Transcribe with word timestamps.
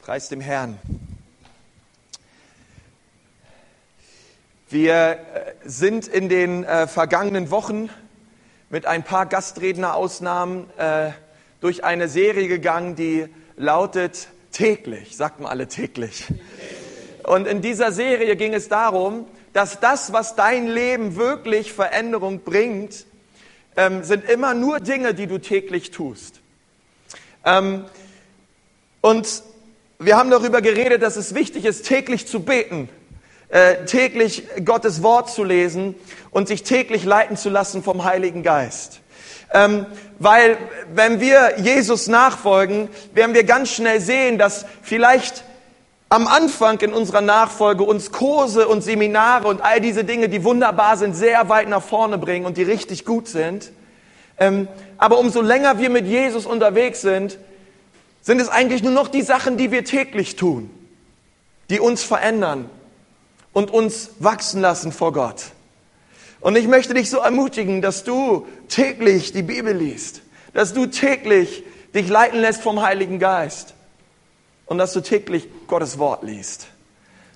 Preis 0.00 0.30
dem 0.30 0.40
Herrn. 0.40 0.78
Wir 4.70 4.94
äh, 4.94 5.18
sind 5.62 6.08
in 6.08 6.30
den 6.30 6.64
äh, 6.64 6.86
vergangenen 6.86 7.50
Wochen 7.50 7.90
mit 8.70 8.86
ein 8.86 9.04
paar 9.04 9.26
Gastrednerausnahmen 9.26 10.70
äh, 10.78 11.10
durch 11.60 11.84
eine 11.84 12.08
Serie 12.08 12.48
gegangen, 12.48 12.96
die 12.96 13.28
lautet 13.56 14.28
täglich, 14.52 15.18
sagt 15.18 15.38
mal 15.40 15.50
alle 15.50 15.68
täglich. 15.68 16.24
Und 17.24 17.46
in 17.46 17.60
dieser 17.60 17.92
Serie 17.92 18.36
ging 18.36 18.54
es 18.54 18.70
darum, 18.70 19.26
dass 19.52 19.80
das, 19.80 20.14
was 20.14 20.34
dein 20.34 20.66
Leben 20.66 21.16
wirklich 21.16 21.74
Veränderung 21.74 22.40
bringt, 22.40 23.04
ähm, 23.76 24.02
sind 24.02 24.24
immer 24.24 24.54
nur 24.54 24.80
Dinge, 24.80 25.12
die 25.12 25.26
du 25.26 25.36
täglich 25.36 25.90
tust. 25.90 26.40
Ähm, 27.44 27.84
und 29.02 29.49
wir 30.02 30.16
haben 30.16 30.30
darüber 30.30 30.62
geredet, 30.62 31.02
dass 31.02 31.16
es 31.16 31.34
wichtig 31.34 31.66
ist, 31.66 31.86
täglich 31.86 32.26
zu 32.26 32.40
beten, 32.40 32.88
äh, 33.50 33.84
täglich 33.84 34.44
Gottes 34.64 35.02
Wort 35.02 35.30
zu 35.30 35.44
lesen 35.44 35.94
und 36.30 36.48
sich 36.48 36.62
täglich 36.62 37.04
leiten 37.04 37.36
zu 37.36 37.50
lassen 37.50 37.82
vom 37.82 38.04
Heiligen 38.04 38.42
Geist. 38.42 39.00
Ähm, 39.52 39.84
weil 40.18 40.56
wenn 40.94 41.20
wir 41.20 41.58
Jesus 41.58 42.06
nachfolgen, 42.06 42.88
werden 43.12 43.34
wir 43.34 43.44
ganz 43.44 43.72
schnell 43.72 44.00
sehen, 44.00 44.38
dass 44.38 44.64
vielleicht 44.80 45.44
am 46.08 46.26
Anfang 46.26 46.80
in 46.80 46.94
unserer 46.94 47.20
Nachfolge 47.20 47.84
uns 47.84 48.10
Kurse 48.10 48.68
und 48.68 48.82
Seminare 48.82 49.48
und 49.48 49.60
all 49.60 49.82
diese 49.82 50.04
Dinge, 50.04 50.30
die 50.30 50.44
wunderbar 50.44 50.96
sind, 50.96 51.14
sehr 51.14 51.50
weit 51.50 51.68
nach 51.68 51.82
vorne 51.82 52.16
bringen 52.16 52.46
und 52.46 52.56
die 52.56 52.62
richtig 52.62 53.04
gut 53.04 53.28
sind. 53.28 53.70
Ähm, 54.38 54.66
aber 54.96 55.18
umso 55.18 55.42
länger 55.42 55.78
wir 55.78 55.90
mit 55.90 56.06
Jesus 56.06 56.46
unterwegs 56.46 57.02
sind, 57.02 57.36
sind 58.22 58.40
es 58.40 58.48
eigentlich 58.48 58.82
nur 58.82 58.92
noch 58.92 59.08
die 59.08 59.22
Sachen, 59.22 59.56
die 59.56 59.70
wir 59.70 59.84
täglich 59.84 60.36
tun, 60.36 60.70
die 61.70 61.80
uns 61.80 62.02
verändern 62.02 62.68
und 63.52 63.70
uns 63.70 64.10
wachsen 64.18 64.60
lassen 64.60 64.92
vor 64.92 65.12
Gott. 65.12 65.46
Und 66.40 66.56
ich 66.56 66.68
möchte 66.68 66.94
dich 66.94 67.10
so 67.10 67.18
ermutigen, 67.18 67.82
dass 67.82 68.04
du 68.04 68.46
täglich 68.68 69.32
die 69.32 69.42
Bibel 69.42 69.74
liest, 69.74 70.22
dass 70.54 70.72
du 70.72 70.86
täglich 70.86 71.64
dich 71.94 72.08
leiten 72.08 72.40
lässt 72.40 72.62
vom 72.62 72.82
Heiligen 72.82 73.18
Geist 73.18 73.74
und 74.66 74.78
dass 74.78 74.92
du 74.92 75.00
täglich 75.00 75.48
Gottes 75.66 75.98
Wort 75.98 76.22
liest. 76.22 76.68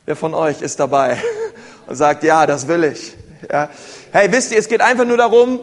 Wer 0.06 0.16
von 0.16 0.34
euch 0.34 0.62
ist 0.62 0.80
dabei 0.80 1.18
und 1.86 1.96
sagt, 1.96 2.22
ja, 2.24 2.46
das 2.46 2.68
will 2.68 2.84
ich. 2.84 3.14
Ja. 3.50 3.68
Hey, 4.12 4.30
wisst 4.32 4.52
ihr, 4.52 4.58
es 4.58 4.68
geht 4.68 4.80
einfach 4.80 5.04
nur 5.04 5.16
darum, 5.16 5.60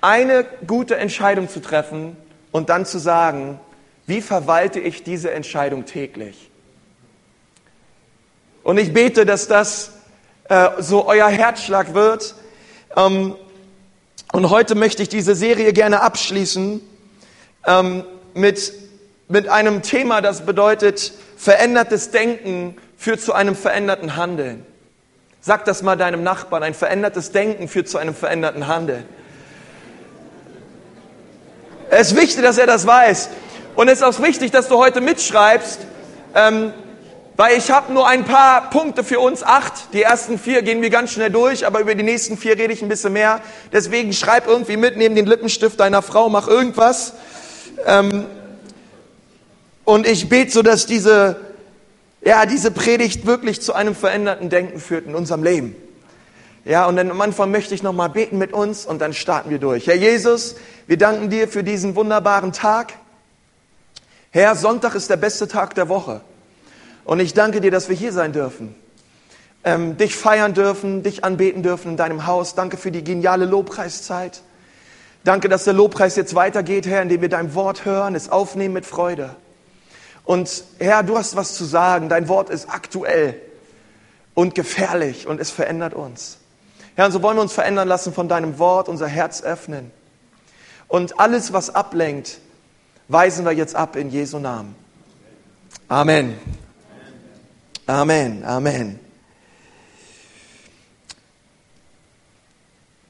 eine 0.00 0.44
gute 0.66 0.96
Entscheidung 0.96 1.48
zu 1.48 1.60
treffen 1.60 2.16
und 2.52 2.68
dann 2.68 2.86
zu 2.86 2.98
sagen, 2.98 3.58
wie 4.06 4.20
verwalte 4.20 4.80
ich 4.80 5.02
diese 5.02 5.30
Entscheidung 5.32 5.86
täglich? 5.86 6.50
Und 8.62 8.78
ich 8.78 8.92
bete, 8.92 9.26
dass 9.26 9.46
das 9.48 9.92
äh, 10.48 10.70
so 10.78 11.06
euer 11.06 11.28
Herzschlag 11.28 11.94
wird. 11.94 12.34
Ähm, 12.96 13.36
und 14.32 14.50
heute 14.50 14.74
möchte 14.74 15.02
ich 15.02 15.08
diese 15.08 15.34
Serie 15.34 15.72
gerne 15.72 16.02
abschließen 16.02 16.80
ähm, 17.66 18.04
mit, 18.34 18.72
mit 19.28 19.48
einem 19.48 19.82
Thema, 19.82 20.20
das 20.20 20.44
bedeutet, 20.44 21.12
verändertes 21.36 22.10
Denken 22.10 22.76
führt 22.96 23.20
zu 23.20 23.32
einem 23.32 23.54
veränderten 23.54 24.16
Handeln. 24.16 24.64
Sag 25.40 25.66
das 25.66 25.82
mal 25.82 25.96
deinem 25.96 26.22
Nachbarn, 26.22 26.62
ein 26.62 26.74
verändertes 26.74 27.32
Denken 27.32 27.68
führt 27.68 27.88
zu 27.88 27.98
einem 27.98 28.14
veränderten 28.14 28.66
Handeln. 28.66 29.04
Es 31.90 32.12
ist 32.12 32.16
wichtig, 32.16 32.42
dass 32.42 32.58
er 32.58 32.66
das 32.66 32.86
weiß. 32.86 33.28
Und 33.76 33.88
es 33.88 34.00
ist 34.00 34.04
auch 34.04 34.22
wichtig, 34.22 34.52
dass 34.52 34.68
du 34.68 34.76
heute 34.76 35.00
mitschreibst, 35.00 35.80
ähm, 36.34 36.72
weil 37.36 37.58
ich 37.58 37.72
habe 37.72 37.92
nur 37.92 38.06
ein 38.06 38.24
paar 38.24 38.70
Punkte 38.70 39.02
für 39.02 39.18
uns, 39.18 39.42
acht. 39.42 39.92
Die 39.92 40.02
ersten 40.02 40.38
vier 40.38 40.62
gehen 40.62 40.80
wir 40.80 40.90
ganz 40.90 41.10
schnell 41.10 41.30
durch, 41.30 41.66
aber 41.66 41.80
über 41.80 41.96
die 41.96 42.04
nächsten 42.04 42.38
vier 42.38 42.56
rede 42.56 42.72
ich 42.72 42.82
ein 42.82 42.88
bisschen 42.88 43.12
mehr. 43.12 43.40
Deswegen 43.72 44.12
schreib 44.12 44.46
irgendwie 44.46 44.76
mit, 44.76 44.96
neben 44.96 45.16
den 45.16 45.26
Lippenstift 45.26 45.80
deiner 45.80 46.02
Frau, 46.02 46.28
mach 46.28 46.46
irgendwas. 46.46 47.14
Ähm, 47.84 48.26
und 49.82 50.06
ich 50.06 50.28
bete 50.28 50.52
so, 50.52 50.62
dass 50.62 50.86
diese, 50.86 51.36
ja, 52.22 52.46
diese 52.46 52.70
Predigt 52.70 53.26
wirklich 53.26 53.60
zu 53.60 53.72
einem 53.72 53.96
veränderten 53.96 54.50
Denken 54.50 54.78
führt 54.78 55.06
in 55.06 55.16
unserem 55.16 55.42
Leben. 55.42 55.74
Ja, 56.64 56.86
und 56.86 56.94
dann 56.94 57.10
am 57.10 57.20
Anfang 57.20 57.50
möchte 57.50 57.74
ich 57.74 57.82
nochmal 57.82 58.08
beten 58.08 58.38
mit 58.38 58.52
uns 58.52 58.86
und 58.86 59.00
dann 59.00 59.12
starten 59.12 59.50
wir 59.50 59.58
durch. 59.58 59.88
Herr 59.88 59.96
Jesus, 59.96 60.54
wir 60.86 60.96
danken 60.96 61.28
dir 61.28 61.48
für 61.48 61.64
diesen 61.64 61.96
wunderbaren 61.96 62.52
Tag. 62.52 62.92
Herr, 64.34 64.56
Sonntag 64.56 64.96
ist 64.96 65.10
der 65.10 65.16
beste 65.16 65.46
Tag 65.46 65.76
der 65.76 65.88
Woche. 65.88 66.20
Und 67.04 67.20
ich 67.20 67.34
danke 67.34 67.60
dir, 67.60 67.70
dass 67.70 67.88
wir 67.88 67.94
hier 67.94 68.12
sein 68.12 68.32
dürfen. 68.32 68.74
Ähm, 69.62 69.96
dich 69.96 70.16
feiern 70.16 70.54
dürfen, 70.54 71.04
dich 71.04 71.22
anbeten 71.22 71.62
dürfen 71.62 71.92
in 71.92 71.96
deinem 71.96 72.26
Haus. 72.26 72.56
Danke 72.56 72.76
für 72.76 72.90
die 72.90 73.04
geniale 73.04 73.44
Lobpreiszeit. 73.44 74.42
Danke, 75.22 75.48
dass 75.48 75.62
der 75.62 75.74
Lobpreis 75.74 76.16
jetzt 76.16 76.34
weitergeht, 76.34 76.84
Herr, 76.88 77.00
indem 77.02 77.20
wir 77.20 77.28
dein 77.28 77.54
Wort 77.54 77.84
hören, 77.84 78.16
es 78.16 78.28
aufnehmen 78.28 78.74
mit 78.74 78.86
Freude. 78.86 79.36
Und 80.24 80.64
Herr, 80.80 81.04
du 81.04 81.16
hast 81.16 81.36
was 81.36 81.54
zu 81.54 81.64
sagen. 81.64 82.08
Dein 82.08 82.26
Wort 82.26 82.50
ist 82.50 82.68
aktuell 82.68 83.40
und 84.34 84.56
gefährlich 84.56 85.28
und 85.28 85.40
es 85.40 85.52
verändert 85.52 85.94
uns. 85.94 86.38
Herr, 86.96 87.06
und 87.06 87.12
so 87.12 87.22
wollen 87.22 87.36
wir 87.36 87.42
uns 87.42 87.52
verändern 87.52 87.86
lassen 87.86 88.12
von 88.12 88.28
deinem 88.28 88.58
Wort, 88.58 88.88
unser 88.88 89.06
Herz 89.06 89.44
öffnen. 89.44 89.92
Und 90.88 91.20
alles, 91.20 91.52
was 91.52 91.72
ablenkt, 91.72 92.40
weisen 93.08 93.44
wir 93.44 93.52
jetzt 93.52 93.74
ab 93.74 93.96
in 93.96 94.10
Jesu 94.10 94.38
Namen. 94.38 94.74
Amen. 95.88 96.38
Amen. 97.86 98.44
Amen. 98.44 99.00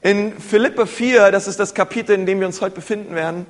In 0.01 0.39
Philippe 0.39 0.85
4, 0.85 1.31
das 1.31 1.47
ist 1.47 1.59
das 1.59 1.73
Kapitel, 1.73 2.13
in 2.13 2.25
dem 2.25 2.39
wir 2.39 2.47
uns 2.47 2.61
heute 2.61 2.75
befinden 2.75 3.15
werden, 3.15 3.45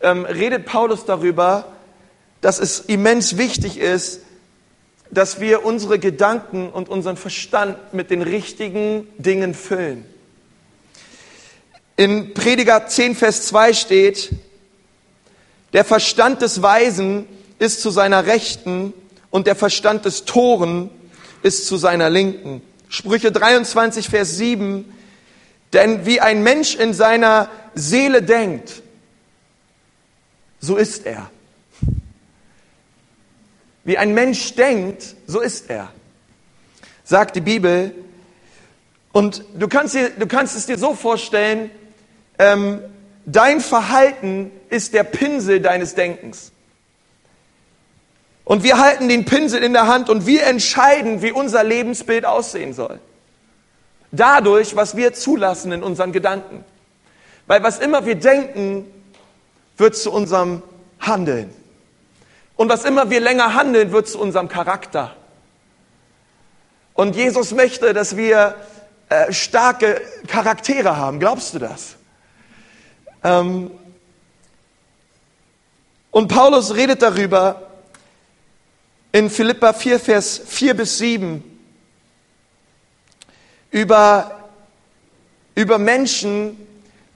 ähm, 0.00 0.24
redet 0.24 0.64
Paulus 0.64 1.04
darüber, 1.04 1.72
dass 2.40 2.58
es 2.58 2.80
immens 2.80 3.36
wichtig 3.36 3.78
ist, 3.78 4.20
dass 5.10 5.40
wir 5.40 5.64
unsere 5.64 5.98
Gedanken 5.98 6.70
und 6.70 6.88
unseren 6.88 7.16
Verstand 7.16 7.92
mit 7.92 8.10
den 8.10 8.22
richtigen 8.22 9.06
Dingen 9.18 9.54
füllen. 9.54 10.04
In 11.96 12.34
Prediger 12.34 12.86
10, 12.86 13.14
Vers 13.14 13.46
2 13.46 13.72
steht, 13.72 14.30
der 15.74 15.84
Verstand 15.84 16.40
des 16.40 16.62
Weisen 16.62 17.26
ist 17.58 17.82
zu 17.82 17.90
seiner 17.90 18.26
Rechten 18.26 18.94
und 19.30 19.46
der 19.46 19.56
Verstand 19.56 20.04
des 20.04 20.24
Toren 20.24 20.88
ist 21.42 21.66
zu 21.66 21.76
seiner 21.76 22.08
Linken. 22.08 22.62
Sprüche 22.88 23.32
23, 23.32 24.08
Vers 24.08 24.36
7. 24.36 24.90
Denn 25.72 26.06
wie 26.06 26.20
ein 26.20 26.44
Mensch 26.44 26.76
in 26.76 26.94
seiner 26.94 27.50
Seele 27.74 28.22
denkt, 28.22 28.82
so 30.60 30.76
ist 30.76 31.04
er. 31.04 31.28
Wie 33.82 33.98
ein 33.98 34.14
Mensch 34.14 34.54
denkt, 34.54 35.16
so 35.26 35.40
ist 35.40 35.68
er, 35.68 35.92
sagt 37.02 37.34
die 37.34 37.40
Bibel. 37.40 37.92
Und 39.12 39.44
du 39.58 39.66
kannst, 39.66 39.94
dir, 39.94 40.10
du 40.10 40.26
kannst 40.28 40.56
es 40.56 40.66
dir 40.66 40.78
so 40.78 40.94
vorstellen, 40.94 41.70
ähm, 42.38 42.80
Dein 43.26 43.60
Verhalten 43.60 44.50
ist 44.68 44.92
der 44.92 45.04
Pinsel 45.04 45.60
deines 45.60 45.94
Denkens. 45.94 46.52
Und 48.44 48.62
wir 48.62 48.78
halten 48.78 49.08
den 49.08 49.24
Pinsel 49.24 49.62
in 49.62 49.72
der 49.72 49.86
Hand 49.86 50.10
und 50.10 50.26
wir 50.26 50.44
entscheiden, 50.44 51.22
wie 51.22 51.32
unser 51.32 51.64
Lebensbild 51.64 52.26
aussehen 52.26 52.74
soll. 52.74 53.00
Dadurch, 54.12 54.76
was 54.76 54.96
wir 54.96 55.14
zulassen 55.14 55.72
in 55.72 55.82
unseren 55.82 56.12
Gedanken. 56.12 56.64
Weil 57.46 57.62
was 57.62 57.78
immer 57.78 58.04
wir 58.04 58.16
denken, 58.16 58.84
wird 59.76 59.96
zu 59.96 60.12
unserem 60.12 60.62
Handeln. 61.00 61.50
Und 62.56 62.68
was 62.68 62.84
immer 62.84 63.10
wir 63.10 63.20
länger 63.20 63.54
handeln, 63.54 63.92
wird 63.92 64.08
zu 64.08 64.20
unserem 64.20 64.48
Charakter. 64.48 65.16
Und 66.92 67.16
Jesus 67.16 67.52
möchte, 67.52 67.92
dass 67.92 68.16
wir 68.16 68.54
äh, 69.08 69.32
starke 69.32 70.00
Charaktere 70.28 70.96
haben. 70.96 71.18
Glaubst 71.18 71.54
du 71.54 71.58
das? 71.58 71.96
Ähm, 73.24 73.70
und 76.10 76.28
Paulus 76.28 76.74
redet 76.74 77.02
darüber 77.02 77.70
in 79.10 79.30
Philippa 79.30 79.72
4, 79.72 79.98
Vers 79.98 80.40
4 80.46 80.74
bis 80.74 80.98
7 80.98 81.42
über, 83.70 84.48
über 85.56 85.78
Menschen, 85.78 86.56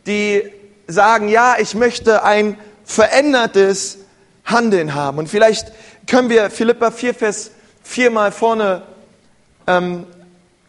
die 0.06 0.42
sagen, 0.88 1.28
ja, 1.28 1.56
ich 1.58 1.74
möchte 1.74 2.24
ein 2.24 2.58
verändertes 2.84 3.98
Handeln 4.44 4.94
haben. 4.94 5.18
Und 5.18 5.28
vielleicht 5.28 5.70
können 6.08 6.30
wir 6.30 6.50
Philippa 6.50 6.90
4, 6.90 7.14
Vers 7.14 7.50
4 7.84 8.10
mal 8.10 8.32
vorne 8.32 8.82
ähm, 9.66 10.06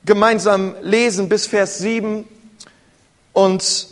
gemeinsam 0.04 0.76
lesen 0.82 1.30
bis 1.30 1.48
Vers 1.48 1.80
7 1.80 2.28
und 3.34 3.88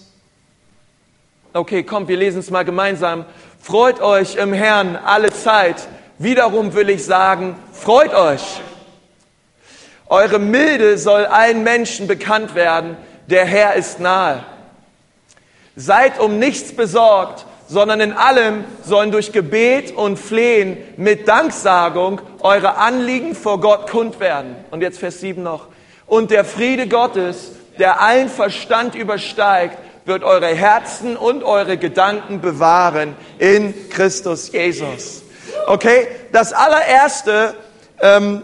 Okay, 1.57 1.81
kommt, 1.81 2.07
wir 2.07 2.17
lesen 2.17 2.39
es 2.39 2.51
mal 2.51 2.63
gemeinsam. 2.65 3.25
Freut 3.59 3.99
euch 3.99 4.35
im 4.35 4.53
Herrn 4.53 4.95
alle 4.95 5.31
Zeit. 5.31 5.87
Wiederum 6.19 6.75
will 6.75 6.87
ich 6.87 7.03
sagen, 7.03 7.55
freut 7.73 8.13
euch. 8.13 8.61
Eure 10.05 10.37
Milde 10.37 10.99
soll 10.99 11.25
allen 11.25 11.63
Menschen 11.63 12.05
bekannt 12.05 12.53
werden, 12.53 12.95
der 13.25 13.45
Herr 13.45 13.73
ist 13.73 13.99
nahe. 13.99 14.43
Seid 15.75 16.19
um 16.19 16.37
nichts 16.37 16.75
besorgt, 16.75 17.47
sondern 17.67 18.01
in 18.01 18.13
allem 18.13 18.63
sollen 18.83 19.09
durch 19.11 19.31
Gebet 19.31 19.91
und 19.95 20.17
Flehen 20.17 20.77
mit 20.95 21.27
Danksagung 21.27 22.21
eure 22.41 22.77
Anliegen 22.77 23.33
vor 23.33 23.59
Gott 23.61 23.89
kund 23.89 24.19
werden. 24.19 24.55
Und 24.69 24.81
jetzt 24.81 24.99
Vers 24.99 25.21
7 25.21 25.41
noch. 25.41 25.69
Und 26.05 26.29
der 26.29 26.45
Friede 26.45 26.87
Gottes, 26.87 27.53
der 27.79 27.99
allen 27.99 28.29
Verstand 28.29 28.93
übersteigt, 28.93 29.79
wird 30.07 30.23
eure 30.23 30.47
Herzen 30.47 31.17
und 31.17 31.43
eure 31.43 31.77
Gedanken 31.77 32.41
bewahren 32.41 33.15
in 33.39 33.89
Christus 33.89 34.51
Jesus. 34.51 35.23
Okay, 35.67 36.07
das 36.31 36.53
allererste, 36.53 37.53
ähm, 37.99 38.43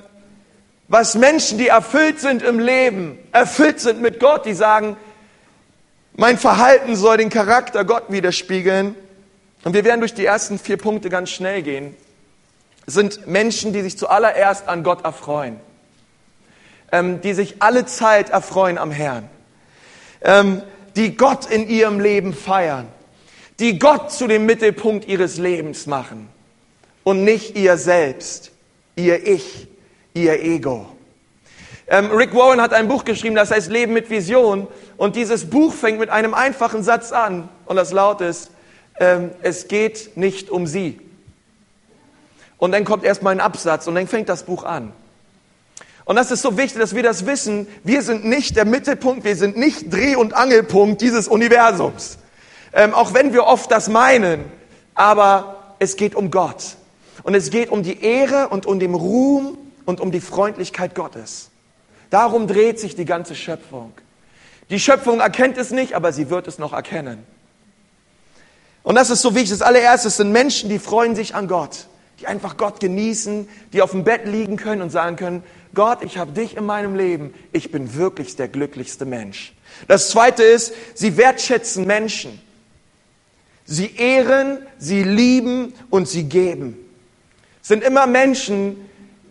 was 0.90 1.16
Menschen, 1.16 1.58
die 1.58 1.68
erfüllt 1.68 2.20
sind 2.20 2.44
im 2.44 2.60
Leben, 2.60 3.18
erfüllt 3.32 3.80
sind 3.80 4.02
mit 4.02 4.20
Gott, 4.20 4.46
die 4.46 4.54
sagen, 4.54 4.98
mein 6.16 6.38
Verhalten 6.38 6.96
soll 6.96 7.18
den 7.18 7.30
Charakter 7.30 7.86
Gott 7.86 8.04
widerspiegeln. 8.10 8.96
Und 9.64 9.74
wir 9.74 9.86
werden 9.86 10.02
durch 10.02 10.14
die 10.14 10.26
ersten 10.26 10.60
vier 10.60 10.78
Punkte 10.78 11.10
ganz 11.10 11.30
schnell 11.30 11.62
gehen. 11.62 11.96
sind 12.86 13.26
Menschen, 13.28 13.72
die 13.72 13.82
sich 13.82 13.98
zuallererst 13.98 14.68
an 14.68 14.84
Gott 14.84 15.06
erfreuen. 15.06 15.60
Ähm, 16.92 17.22
die 17.22 17.34
sich 17.34 17.56
alle 17.60 17.86
Zeit 17.86 18.30
erfreuen 18.30 18.78
am 18.78 18.92
Herrn. 18.92 19.30
Ähm, 20.22 20.62
die 20.96 21.16
Gott 21.18 21.46
in 21.46 21.68
ihrem 21.68 22.00
Leben 22.00 22.34
feiern. 22.34 22.88
Die 23.60 23.80
Gott 23.80 24.12
zu 24.12 24.28
dem 24.28 24.46
Mittelpunkt 24.46 25.08
ihres 25.08 25.38
Lebens 25.38 25.86
machen. 25.86 26.30
Und 27.04 27.24
nicht 27.24 27.56
ihr 27.56 27.78
selbst, 27.78 28.52
ihr 28.96 29.28
Ich, 29.28 29.68
ihr 30.14 30.42
Ego. 30.42 30.88
Ähm, 31.88 32.12
Rick 32.12 32.34
Warren 32.34 32.62
hat 32.62 32.74
ein 32.74 32.88
Buch 32.88 33.04
geschrieben, 33.04 33.36
das 33.36 33.52
heißt 33.52 33.70
Leben 33.70 33.94
mit 33.94 34.10
Vision. 34.10 34.68
Und 34.98 35.16
dieses 35.16 35.50
Buch 35.50 35.74
fängt 35.74 36.00
mit 36.00 36.10
einem 36.10 36.34
einfachen 36.34 36.84
Satz 36.84 37.12
an. 37.12 37.50
Und 37.66 37.76
das 37.76 37.92
lautet, 37.92 38.50
ähm, 39.00 39.32
es 39.42 39.68
geht 39.68 40.16
nicht 40.16 40.50
um 40.50 40.66
sie. 40.66 41.00
Und 42.58 42.72
dann 42.72 42.86
kommt 42.86 43.04
erstmal 43.04 43.34
ein 43.34 43.42
Absatz 43.42 43.88
und 43.88 43.96
dann 43.96 44.08
fängt 44.08 44.30
das 44.30 44.44
Buch 44.44 44.64
an. 44.64 44.94
Und 46.06 46.16
das 46.18 46.32
ist 46.32 46.42
so 46.42 46.58
wichtig, 46.58 46.80
dass 46.80 46.96
wir 46.96 47.04
das 47.04 47.26
wissen. 47.26 47.68
Wir 47.84 48.02
sind 48.02 48.26
nicht 48.26 48.56
der 48.56 48.66
Mittelpunkt, 48.66 49.24
wir 49.24 49.36
sind 49.36 49.58
nicht 49.58 49.94
Dreh- 49.94 50.16
und 50.16 50.34
Angelpunkt 50.34 51.02
dieses 51.02 51.28
Universums. 51.28 52.18
Ähm, 52.74 52.94
auch 52.94 53.14
wenn 53.14 53.34
wir 53.34 53.46
oft 53.46 53.72
das 53.72 53.88
meinen. 53.88 54.44
Aber 54.96 55.76
es 55.80 55.96
geht 55.96 56.16
um 56.16 56.30
Gott. 56.32 56.76
Und 57.24 57.36
es 57.36 57.50
geht 57.50 57.70
um 57.70 57.84
die 57.84 58.04
Ehre 58.04 58.50
und 58.50 58.66
um 58.66 58.80
den 58.80 58.94
Ruhm 58.94 59.58
und 59.86 60.02
um 60.02 60.12
die 60.12 60.20
Freundlichkeit 60.20 60.96
Gottes. 60.96 61.50
Darum 62.10 62.48
dreht 62.48 62.80
sich 62.80 62.96
die 62.96 63.06
ganze 63.06 63.36
Schöpfung. 63.36 63.94
Die 64.70 64.80
Schöpfung 64.80 65.20
erkennt 65.20 65.58
es 65.58 65.72
nicht, 65.72 65.94
aber 65.94 66.14
sie 66.14 66.30
wird 66.30 66.48
es 66.48 66.58
noch 66.60 66.74
erkennen. 66.74 67.26
Und 68.84 68.96
das 68.96 69.10
ist 69.10 69.22
so 69.22 69.34
wichtig. 69.36 69.52
Das 69.52 69.62
allererste 69.62 70.10
sind 70.10 70.32
Menschen, 70.32 70.70
die 70.70 70.80
freuen 70.80 71.16
sich 71.16 71.36
an 71.36 71.48
Gott, 71.48 71.88
die 72.24 72.28
einfach 72.28 72.56
Gott 72.56 72.80
genießen, 72.80 73.50
die 73.74 73.82
auf 73.82 73.92
dem 73.92 74.06
Bett 74.06 74.26
liegen 74.26 74.56
können 74.56 74.82
und 74.82 74.92
sagen 74.92 75.18
können, 75.18 75.44
Gott, 75.76 76.04
ich 76.04 76.18
habe 76.18 76.32
dich 76.32 76.56
in 76.56 76.66
meinem 76.66 76.96
Leben, 76.96 77.34
ich 77.52 77.70
bin 77.70 77.96
wirklich 77.96 78.38
der 78.38 78.48
glücklichste 78.48 79.04
Mensch. 79.04 79.54
Das 79.90 80.10
zweite 80.10 80.42
ist, 80.44 80.74
sie 80.94 81.18
wertschätzen 81.18 81.86
Menschen. 81.86 82.40
Sie 83.66 83.94
ehren, 83.98 84.60
sie 84.78 85.04
lieben 85.04 85.74
und 85.90 86.08
sie 86.08 86.24
geben. 86.24 86.78
Es 87.62 87.68
sind 87.68 87.84
immer 87.84 88.08
Menschen, 88.08 88.90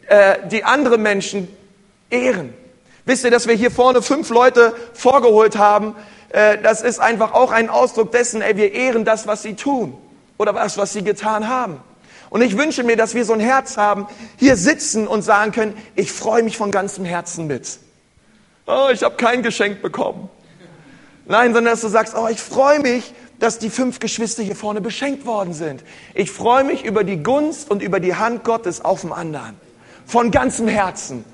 äh, 0.09 0.47
die 0.49 0.65
andere 0.65 0.99
Menschen 0.99 1.49
ehren. 2.11 2.53
Wisst 3.07 3.25
ihr, 3.25 3.31
dass 3.31 3.47
wir 3.47 3.55
hier 3.55 3.71
vorne 3.71 4.03
fünf 4.03 4.29
Leute 4.29 4.75
vorgeholt 4.93 5.57
haben, 5.57 5.95
äh, 6.29 6.59
das 6.59 6.83
ist 6.83 6.99
einfach 6.99 7.33
auch 7.33 7.53
ein 7.53 7.71
Ausdruck 7.71 8.13
dessen, 8.13 8.43
ey, 8.43 8.57
wir 8.57 8.73
ehren 8.73 9.07
das, 9.07 9.27
was 9.27 9.43
sie 9.43 9.55
tun 9.55 9.97
oder 10.37 10.53
das, 10.53 10.77
was 10.77 10.93
sie 10.93 11.03
getan 11.03 11.49
haben. 11.49 11.81
Und 12.33 12.41
ich 12.41 12.57
wünsche 12.57 12.83
mir, 12.83 12.97
dass 12.97 13.15
wir 13.15 13.27
so 13.27 13.35
ein 13.35 13.41
Herz 13.41 13.77
haben, 13.77 14.07
hier 14.39 14.57
sitzen 14.57 15.07
und 15.07 15.21
sagen 15.21 15.53
können, 15.53 15.77
ich 15.95 16.11
freue 16.11 16.43
mich 16.43 16.57
von 16.57 16.71
ganzem 16.71 17.05
Herzen 17.05 17.47
mit. 17.47 17.79
Oh, 18.67 18.89
ich 18.91 19.03
habe 19.03 19.17
kein 19.17 19.43
Geschenk 19.43 19.83
bekommen. 19.83 20.31
Nein, 21.27 21.53
sondern 21.53 21.75
dass 21.75 21.83
du 21.83 21.89
sagst, 21.89 22.15
oh, 22.17 22.29
ich 22.29 22.41
freue 22.41 22.81
mich, 22.81 23.13
dass 23.39 23.59
die 23.59 23.69
fünf 23.69 24.01
Geschwister 24.01 24.43
hier 24.43 24.57
vorne 24.57 24.81
beschenkt 24.81 25.27
worden 25.27 25.53
sind. 25.53 25.85
Ich 26.15 26.31
freue 26.31 26.65
mich 26.65 26.87
über 26.87 27.05
die 27.05 27.23
Gunst 27.23 27.71
und 27.71 27.83
über 27.83 28.01
die 28.01 28.15
Hand 28.15 28.45
Gottes 28.45 28.83
auf 28.83 29.03
dem 29.03 29.13
anderen. 29.13 29.55
Von 30.07 30.31
ganzem 30.31 30.69
Herzen. 30.69 31.27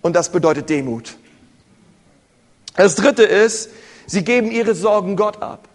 Und 0.00 0.16
das 0.16 0.32
bedeutet 0.32 0.70
Demut. 0.70 1.18
Das 2.76 2.94
dritte 2.94 3.24
ist, 3.24 3.68
Sie 4.06 4.24
geben 4.24 4.50
ihre 4.50 4.74
Sorgen 4.74 5.16
Gott 5.16 5.42
ab. 5.42 5.68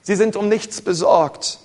Sie 0.00 0.16
sind 0.16 0.36
um 0.36 0.48
nichts 0.48 0.80
besorgt. 0.80 1.58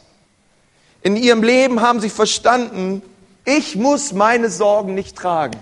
In 1.02 1.16
ihrem 1.16 1.44
Leben 1.44 1.82
haben 1.82 2.00
sie 2.00 2.10
verstanden, 2.10 3.02
ich 3.46 3.76
muss 3.76 4.14
meine 4.14 4.50
Sorgen 4.50 4.94
nicht 4.94 5.18
tragen, 5.18 5.60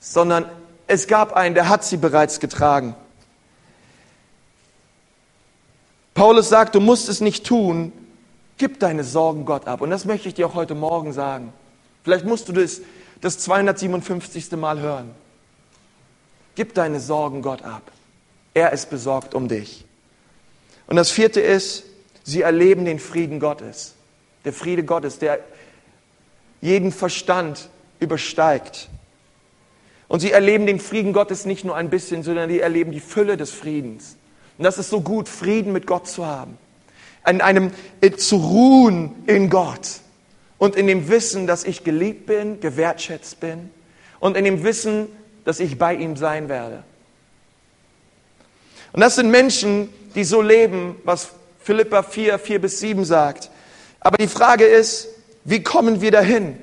sondern 0.00 0.48
es 0.86 1.06
gab 1.06 1.34
einen, 1.34 1.54
der 1.54 1.68
hat 1.68 1.84
sie 1.84 1.96
bereits 1.96 2.40
getragen. 2.40 2.94
Paulus 6.14 6.48
sagt, 6.48 6.74
du 6.74 6.80
musst 6.80 7.08
es 7.08 7.20
nicht 7.20 7.44
tun, 7.44 7.92
gib 8.56 8.80
deine 8.80 9.04
Sorgen 9.04 9.44
Gott 9.44 9.66
ab. 9.66 9.80
Und 9.80 9.90
das 9.90 10.04
möchte 10.04 10.28
ich 10.28 10.34
dir 10.34 10.46
auch 10.46 10.54
heute 10.54 10.74
Morgen 10.74 11.12
sagen. 11.12 11.52
Vielleicht 12.04 12.24
musst 12.24 12.48
du 12.48 12.52
das 12.52 12.80
das 13.24 13.38
257. 13.38 14.52
Mal 14.52 14.80
hören. 14.80 15.10
Gib 16.56 16.74
deine 16.74 17.00
Sorgen 17.00 17.40
Gott 17.40 17.62
ab. 17.62 17.90
Er 18.52 18.72
ist 18.72 18.90
besorgt 18.90 19.34
um 19.34 19.48
dich. 19.48 19.86
Und 20.86 20.96
das 20.96 21.10
vierte 21.10 21.40
ist, 21.40 21.84
sie 22.24 22.42
erleben 22.42 22.84
den 22.84 22.98
Frieden 22.98 23.38
Gottes. 23.38 23.94
Der 24.44 24.52
Friede 24.52 24.82
Gottes, 24.82 25.20
der 25.20 25.38
jeden 26.60 26.90
Verstand 26.90 27.68
übersteigt. 28.00 28.88
Und 30.08 30.20
sie 30.20 30.32
erleben 30.32 30.66
den 30.66 30.80
Frieden 30.80 31.12
Gottes 31.12 31.44
nicht 31.44 31.64
nur 31.64 31.76
ein 31.76 31.90
bisschen, 31.90 32.22
sondern 32.22 32.50
sie 32.50 32.60
erleben 32.60 32.90
die 32.90 33.00
Fülle 33.00 33.36
des 33.36 33.50
Friedens. 33.50 34.16
Und 34.58 34.64
das 34.64 34.78
ist 34.78 34.90
so 34.90 35.00
gut, 35.00 35.28
Frieden 35.28 35.72
mit 35.72 35.86
Gott 35.86 36.08
zu 36.08 36.26
haben. 36.26 36.58
An 37.22 37.40
einem, 37.40 37.70
äh, 38.00 38.10
zu 38.12 38.36
ruhen 38.36 39.14
in 39.26 39.50
Gott. 39.50 40.00
Und 40.58 40.76
in 40.76 40.86
dem 40.86 41.08
Wissen, 41.08 41.46
dass 41.46 41.64
ich 41.64 41.84
geliebt 41.84 42.26
bin, 42.26 42.60
gewertschätzt 42.60 43.40
bin. 43.40 43.70
Und 44.20 44.36
in 44.36 44.44
dem 44.44 44.62
Wissen, 44.62 45.08
dass 45.44 45.60
ich 45.60 45.78
bei 45.78 45.94
ihm 45.94 46.16
sein 46.16 46.48
werde. 46.48 46.84
Und 48.92 49.00
das 49.00 49.16
sind 49.16 49.30
Menschen, 49.30 49.88
die 50.14 50.24
so 50.24 50.40
leben, 50.40 50.96
was 51.04 51.30
Philippa 51.64 52.02
4, 52.02 52.38
4 52.38 52.60
bis 52.60 52.78
7 52.80 53.06
sagt. 53.06 53.50
Aber 53.98 54.18
die 54.18 54.28
Frage 54.28 54.66
ist, 54.66 55.08
wie 55.44 55.62
kommen 55.62 56.02
wir 56.02 56.10
dahin? 56.10 56.58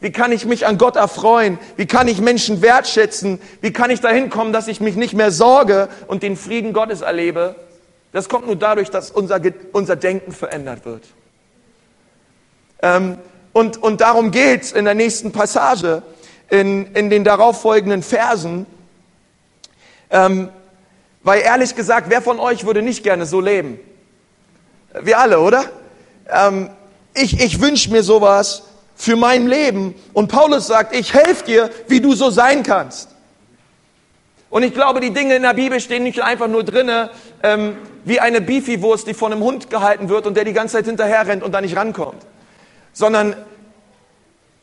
Wie 0.00 0.10
kann 0.10 0.32
ich 0.32 0.46
mich 0.46 0.66
an 0.66 0.78
Gott 0.78 0.96
erfreuen? 0.96 1.58
Wie 1.76 1.84
kann 1.84 2.08
ich 2.08 2.18
Menschen 2.18 2.62
wertschätzen? 2.62 3.38
Wie 3.60 3.70
kann 3.70 3.90
ich 3.90 4.00
dahin 4.00 4.30
kommen, 4.30 4.54
dass 4.54 4.66
ich 4.66 4.80
mich 4.80 4.96
nicht 4.96 5.12
mehr 5.12 5.30
sorge 5.30 5.88
und 6.06 6.22
den 6.22 6.36
Frieden 6.36 6.72
Gottes 6.72 7.02
erlebe? 7.02 7.54
Das 8.12 8.30
kommt 8.30 8.46
nur 8.46 8.56
dadurch, 8.56 8.88
dass 8.88 9.10
unser, 9.10 9.40
unser 9.72 9.96
Denken 9.96 10.32
verändert 10.32 10.86
wird. 10.86 11.04
Ähm, 12.80 13.18
und, 13.52 13.76
und 13.82 14.00
darum 14.00 14.30
geht 14.30 14.62
es 14.62 14.72
in 14.72 14.86
der 14.86 14.94
nächsten 14.94 15.32
Passage 15.32 16.02
in, 16.48 16.94
in 16.94 17.10
den 17.10 17.24
darauffolgenden 17.24 18.02
Versen. 18.02 18.64
Ähm, 20.10 20.48
weil 21.22 21.42
ehrlich 21.42 21.74
gesagt, 21.74 22.06
wer 22.08 22.22
von 22.22 22.38
euch 22.40 22.64
würde 22.64 22.80
nicht 22.80 23.02
gerne 23.02 23.26
so 23.26 23.42
leben? 23.42 23.78
Wir 24.92 25.18
alle, 25.18 25.40
oder? 25.40 25.64
Ähm, 26.28 26.70
ich 27.14 27.40
ich 27.40 27.60
wünsche 27.60 27.90
mir 27.90 28.02
sowas 28.02 28.64
für 28.94 29.16
mein 29.16 29.46
Leben. 29.46 29.94
Und 30.12 30.28
Paulus 30.28 30.66
sagt, 30.66 30.94
ich 30.94 31.14
helfe 31.14 31.44
dir, 31.44 31.70
wie 31.86 32.00
du 32.00 32.14
so 32.14 32.30
sein 32.30 32.62
kannst. 32.62 33.10
Und 34.50 34.62
ich 34.62 34.72
glaube, 34.72 35.00
die 35.00 35.12
Dinge 35.12 35.36
in 35.36 35.42
der 35.42 35.54
Bibel 35.54 35.78
stehen 35.78 36.02
nicht 36.02 36.22
einfach 36.22 36.48
nur 36.48 36.64
drinne, 36.64 37.10
ähm, 37.42 37.76
wie 38.04 38.18
eine 38.18 38.40
Beefy-Wurst, 38.40 39.06
die 39.06 39.14
von 39.14 39.32
einem 39.32 39.42
Hund 39.42 39.68
gehalten 39.68 40.08
wird 40.08 40.26
und 40.26 40.36
der 40.36 40.44
die 40.44 40.54
ganze 40.54 40.76
Zeit 40.76 40.86
hinterher 40.86 41.26
rennt 41.26 41.42
und 41.42 41.52
da 41.52 41.60
nicht 41.60 41.76
rankommt. 41.76 42.24
Sondern 42.92 43.36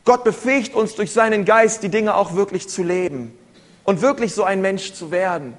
Gott 0.04 0.24
befähigt 0.24 0.74
uns 0.74 0.96
durch 0.96 1.12
seinen 1.12 1.44
Geist, 1.44 1.82
die 1.82 1.88
Dinge 1.88 2.14
auch 2.16 2.34
wirklich 2.34 2.68
zu 2.68 2.82
leben 2.82 3.36
und 3.84 4.02
wirklich 4.02 4.34
so 4.34 4.44
ein 4.44 4.60
Mensch 4.60 4.92
zu 4.92 5.10
werden. 5.10 5.54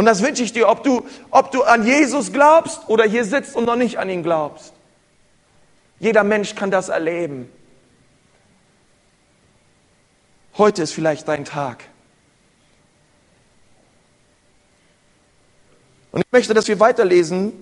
Und 0.00 0.06
das 0.06 0.22
wünsche 0.22 0.42
ich 0.42 0.54
dir, 0.54 0.66
ob 0.66 0.82
du, 0.82 1.06
ob 1.30 1.50
du 1.50 1.62
an 1.62 1.84
Jesus 1.84 2.32
glaubst 2.32 2.88
oder 2.88 3.04
hier 3.04 3.22
sitzt 3.22 3.54
und 3.54 3.66
noch 3.66 3.76
nicht 3.76 3.98
an 3.98 4.08
ihn 4.08 4.22
glaubst. 4.22 4.72
Jeder 5.98 6.24
Mensch 6.24 6.54
kann 6.54 6.70
das 6.70 6.88
erleben. 6.88 7.52
Heute 10.56 10.84
ist 10.84 10.94
vielleicht 10.94 11.28
dein 11.28 11.44
Tag. 11.44 11.84
Und 16.12 16.22
ich 16.22 16.32
möchte, 16.32 16.54
dass 16.54 16.66
wir 16.66 16.80
weiterlesen 16.80 17.52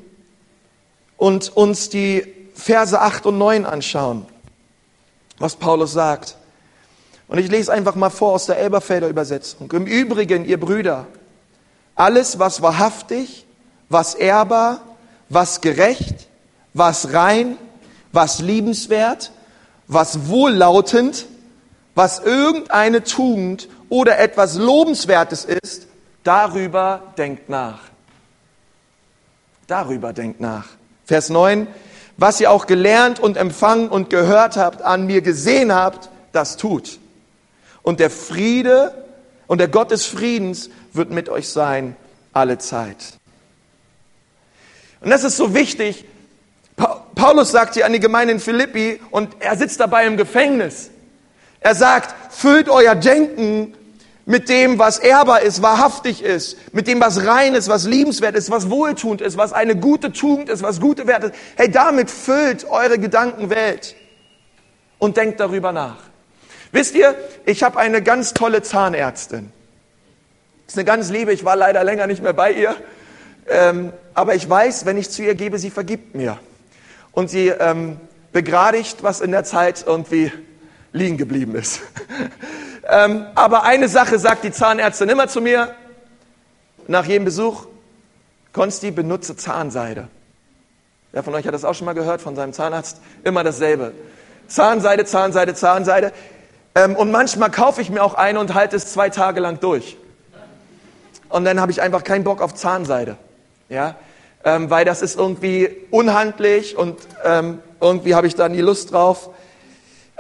und 1.17 1.57
uns 1.57 1.89
die 1.89 2.25
Verse 2.55 3.01
8 3.01 3.27
und 3.27 3.39
9 3.39 3.67
anschauen, 3.67 4.27
was 5.39 5.57
Paulus 5.57 5.93
sagt. 5.93 6.37
Und 7.27 7.39
ich 7.39 7.51
lese 7.51 7.73
einfach 7.73 7.97
mal 7.97 8.11
vor 8.11 8.35
aus 8.35 8.47
der 8.47 8.59
Elberfelder 8.59 9.09
Übersetzung. 9.09 9.69
Im 9.73 9.87
Übrigen, 9.87 10.45
ihr 10.45 10.61
Brüder, 10.61 11.09
alles, 11.99 12.39
was 12.39 12.63
wahrhaftig, 12.63 13.47
was 13.89 14.15
ehrbar, 14.15 14.81
was 15.29 15.61
gerecht, 15.61 16.29
was 16.73 17.13
rein, 17.13 17.57
was 18.13 18.41
liebenswert, 18.41 19.33
was 19.87 20.29
wohllautend, 20.29 21.27
was 21.95 22.21
irgendeine 22.21 23.03
Tugend 23.03 23.69
oder 23.89 24.19
etwas 24.19 24.57
Lobenswertes 24.57 25.45
ist, 25.45 25.89
darüber 26.23 27.03
denkt 27.17 27.49
nach. 27.49 27.81
Darüber 29.67 30.13
denkt 30.13 30.41
nach. 30.41 30.67
Vers 31.05 31.31
9, 31.31 31.67
was 32.17 32.41
ihr 32.41 32.51
auch 32.51 32.67
gelernt 32.67 33.19
und 33.19 33.37
empfangen 33.37 33.89
und 33.89 34.11
gehört 34.11 34.57
habt, 34.57 34.83
an 34.83 35.07
mir 35.07 35.21
gesehen 35.21 35.75
habt, 35.75 36.11
das 36.33 36.57
tut. 36.57 36.99
Und 37.83 38.01
der 38.01 38.11
Friede 38.11 39.07
und 39.47 39.59
der 39.59 39.69
Gott 39.69 39.91
des 39.91 40.07
Friedens 40.07 40.71
wird 40.93 41.11
mit 41.11 41.29
euch 41.29 41.49
sein 41.49 41.97
alle 42.33 42.59
Zeit. 42.59 43.19
Und 45.01 45.11
das 45.11 45.25
ist 45.25 45.37
so 45.37 45.55
wichtig. 45.55 46.05
Paulus 47.15 47.51
sagt 47.51 47.75
hier 47.75 47.87
an 47.87 47.93
die 47.93 48.01
Gemeinde 48.01 48.35
in 48.35 48.41
Philippi 48.41 49.01
und 49.11 49.37
er 49.41 49.57
sitzt 49.57 49.81
dabei 49.81 50.07
im 50.07 50.17
Gefängnis. 50.17 50.91
Er 51.61 51.75
sagt, 51.75 52.15
füllt 52.33 52.69
euer 52.69 52.95
Denken 52.95 53.75
mit 54.25 54.49
dem, 54.49 54.79
was 54.79 54.99
ehrbar 54.99 55.41
ist, 55.41 55.63
wahrhaftig 55.63 56.23
ist, 56.23 56.57
mit 56.75 56.87
dem, 56.87 57.01
was 57.01 57.25
rein 57.27 57.55
ist, 57.55 57.69
was 57.69 57.87
liebenswert 57.87 58.37
ist, 58.37 58.51
was 58.51 58.71
wohltuend 58.71 59.21
ist, 59.21 59.37
was 59.37 59.53
eine 59.53 59.75
gute 59.75 60.13
Tugend 60.13 60.51
ist, 60.51 60.63
was 60.63 60.81
gute 60.81 61.07
Werte 61.07 61.29
ist. 61.29 61.35
Hey, 61.57 61.71
damit 61.71 62.11
füllt 62.11 62.65
eure 62.71 62.99
Gedankenwelt 62.99 63.97
und 64.99 65.17
denkt 65.17 65.41
darüber 65.41 65.73
nach. 65.73 65.97
Wisst 66.73 66.95
ihr, 66.95 67.15
ich 67.47 67.63
habe 67.63 67.79
eine 67.79 68.03
ganz 68.03 68.35
tolle 68.35 68.63
Zahnärztin. 68.63 69.51
Ist 70.69 70.77
eine 70.77 70.85
ganz 70.85 71.09
liebe, 71.09 71.33
ich 71.33 71.47
war 71.47 71.57
leider 71.57 71.83
länger 71.83 72.07
nicht 72.07 72.23
mehr 72.23 72.35
bei 72.35 72.53
ihr. 72.53 72.77
Ähm, 73.49 73.91
aber 74.13 74.35
ich 74.35 74.49
weiß, 74.49 74.85
wenn 74.85 74.99
ich 74.99 75.09
zu 75.09 75.23
ihr 75.23 75.35
gebe, 75.35 75.59
sie 75.59 75.71
vergibt 75.71 76.15
mir. 76.15 76.39
Und 77.13 77.31
sie 77.31 77.49
ähm, 77.49 77.99
begradigt, 78.33 79.03
was 79.03 79.23
in 79.23 79.31
der 79.31 79.45
Zeit 79.45 79.85
irgendwie 79.87 80.31
liegen 80.93 81.17
geblieben 81.17 81.55
ist. 81.55 81.81
ähm, 82.87 83.25
aber 83.35 83.63
eine 83.63 83.89
Sache 83.89 84.19
sagt 84.19 84.45
die 84.45 84.53
Zahnärztin 84.53 85.09
immer 85.09 85.27
zu 85.27 85.41
mir, 85.41 85.75
nach 86.87 87.07
jedem 87.07 87.25
Besuch, 87.25 87.67
Konsti, 88.53 88.91
benutze 88.91 89.37
Zahnseide. 89.37 90.09
Wer 91.13 91.23
von 91.23 91.35
euch 91.35 91.47
hat 91.47 91.55
das 91.55 91.65
auch 91.65 91.75
schon 91.75 91.87
mal 91.87 91.95
gehört 91.95 92.21
von 92.21 92.37
seinem 92.37 92.53
Zahnarzt? 92.53 93.01
Immer 93.25 93.43
dasselbe. 93.43 93.95
Zahnseide, 94.49 95.07
Zahnseide, 95.07 95.55
Zahnseide. 95.55 96.13
Ähm, 96.75 96.95
und 96.95 97.11
manchmal 97.11 97.51
kaufe 97.51 97.81
ich 97.81 97.89
mir 97.89 98.03
auch 98.03 98.13
eine 98.13 98.39
und 98.39 98.53
halte 98.53 98.77
es 98.77 98.93
zwei 98.93 99.09
Tage 99.09 99.41
lang 99.41 99.61
durch. 99.61 99.97
Und 101.29 101.45
dann 101.45 101.61
habe 101.61 101.73
ich 101.73 101.83
einfach 101.83 102.05
keinen 102.05 102.25
Bock 102.25 102.41
auf 102.41 102.55
Zahnseide. 102.55 103.17
Ja? 103.69 103.97
Ähm, 104.45 104.71
weil 104.71 104.85
das 104.85 105.03
ist 105.03 105.17
irgendwie 105.17 105.69
unhandlich 105.91 106.77
und 106.77 106.97
ähm, 107.25 107.61
irgendwie 107.81 108.15
habe 108.15 108.27
ich 108.27 108.35
da 108.35 108.49
nie 108.49 108.61
Lust 108.61 108.93
drauf. 108.93 109.31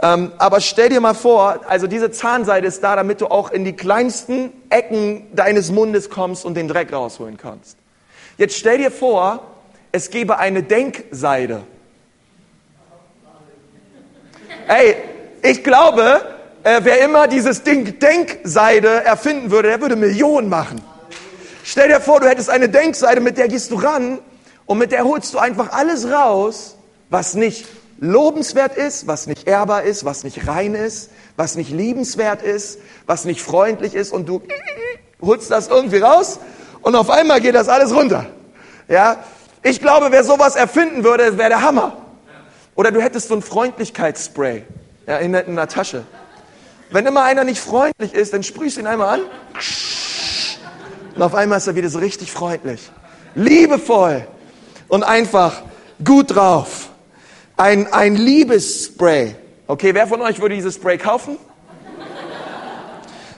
Ähm, 0.01 0.33
aber 0.39 0.61
stell 0.61 0.91
dir 0.91 1.01
mal 1.01 1.15
vor, 1.15 1.61
also 1.67 1.87
diese 1.87 2.11
Zahnseide 2.11 2.67
ist 2.67 2.85
da, 2.85 2.95
damit 2.95 3.21
du 3.21 3.27
auch 3.27 3.51
in 3.51 3.65
die 3.65 3.73
kleinsten 3.73 4.53
Ecken 4.71 5.27
deines 5.35 5.73
Mundes 5.73 6.09
kommst 6.09 6.45
und 6.45 6.55
den 6.55 6.69
Dreck 6.69 6.93
rausholen 6.93 7.37
kannst. 7.37 7.77
Jetzt 8.37 8.57
stell 8.57 8.79
dir 8.79 8.93
vor, 8.93 9.43
es 9.91 10.11
gäbe 10.11 10.39
eine 10.39 10.63
Denkseide. 10.63 11.63
Ey, 14.69 14.97
ich 15.43 15.65
glaube, 15.65 16.21
äh, 16.63 16.81
wer 16.83 17.01
immer 17.05 17.27
dieses 17.27 17.63
Ding 17.63 17.99
Denkseide 17.99 19.03
erfinden 19.05 19.51
würde, 19.51 19.69
der 19.69 19.81
würde 19.81 19.97
Millionen 19.97 20.49
machen. 20.49 20.81
Stell 21.71 21.89
dir 21.89 22.01
vor, 22.01 22.19
du 22.19 22.27
hättest 22.27 22.49
eine 22.49 22.71
Denkseide, 22.71 23.21
mit 23.21 23.37
der 23.37 23.47
gehst 23.47 23.71
du 23.71 23.75
ran 23.75 24.21
und 24.65 24.79
mit 24.79 24.91
der 24.91 25.05
holst 25.05 25.35
du 25.35 25.39
einfach 25.39 25.71
alles 25.71 26.11
raus, 26.11 26.77
was 27.11 27.35
nicht 27.35 27.67
lobenswert 28.01 28.75
ist, 28.75 29.07
was 29.07 29.27
nicht 29.27 29.47
ehrbar 29.47 29.83
ist, 29.83 30.07
was 30.07 30.25
nicht 30.25 30.49
rein 30.49 30.75
ist, 30.75 31.11
was 31.37 31.57
nicht 31.57 31.71
liebenswert 31.71 32.41
ist, 32.41 32.79
was 33.05 33.27
nicht 33.27 33.43
freundlich 33.43 33.95
ist 33.95 34.15
und 34.15 34.27
du 34.27 34.41
holst 35.21 35.51
das 35.51 35.69
irgendwie 35.69 35.99
raus 35.99 36.39
und 36.81 36.95
auf 36.95 37.11
einmal 37.11 37.39
geht 37.43 37.55
das 37.55 37.69
alles 37.69 37.95
runter. 37.95 38.25
Ja? 38.89 39.23
Ich 39.63 39.79
glaube, 39.79 40.07
wer 40.09 40.25
sowas 40.25 40.57
erfinden 40.57 41.05
würde, 41.05 41.37
wäre 41.37 41.51
der 41.51 41.61
Hammer. 41.61 41.99
Oder 42.77 42.93
du 42.93 43.03
hättest 43.03 43.29
so 43.29 43.35
ein 43.35 43.43
Freundlichkeitsspray 43.43 44.63
ja, 45.07 45.19
in, 45.19 45.35
in 45.35 45.57
der 45.57 45.69
Tasche. 45.69 46.07
Wenn 46.91 47.05
immer 47.05 47.25
einer 47.25 47.45
nicht 47.45 47.61
freundlich 47.61 48.15
ist, 48.15 48.33
dann 48.33 48.43
sprühst 48.43 48.79
du 48.79 48.81
ihn 48.81 48.87
einmal 48.87 49.21
an. 49.21 49.21
Und 51.19 51.25
auf 51.25 51.35
einmal 51.35 51.59
ist 51.59 51.67
er 51.67 51.75
wieder 51.75 51.89
so 51.89 51.99
richtig 51.99 52.31
freundlich. 52.31 52.93
Liebevoll. 53.35 54.25
Und 54.87 55.03
einfach 55.03 55.63
gut 56.05 56.37
drauf. 56.37 56.91
Ein, 57.57 57.93
ein 57.93 58.15
Liebesspray. 58.15 59.35
Okay, 59.67 59.95
wer 59.95 60.07
von 60.07 60.21
euch 60.23 60.41
würde 60.41 60.55
dieses 60.55 60.77
Spray 60.77 60.97
kaufen? 60.97 61.37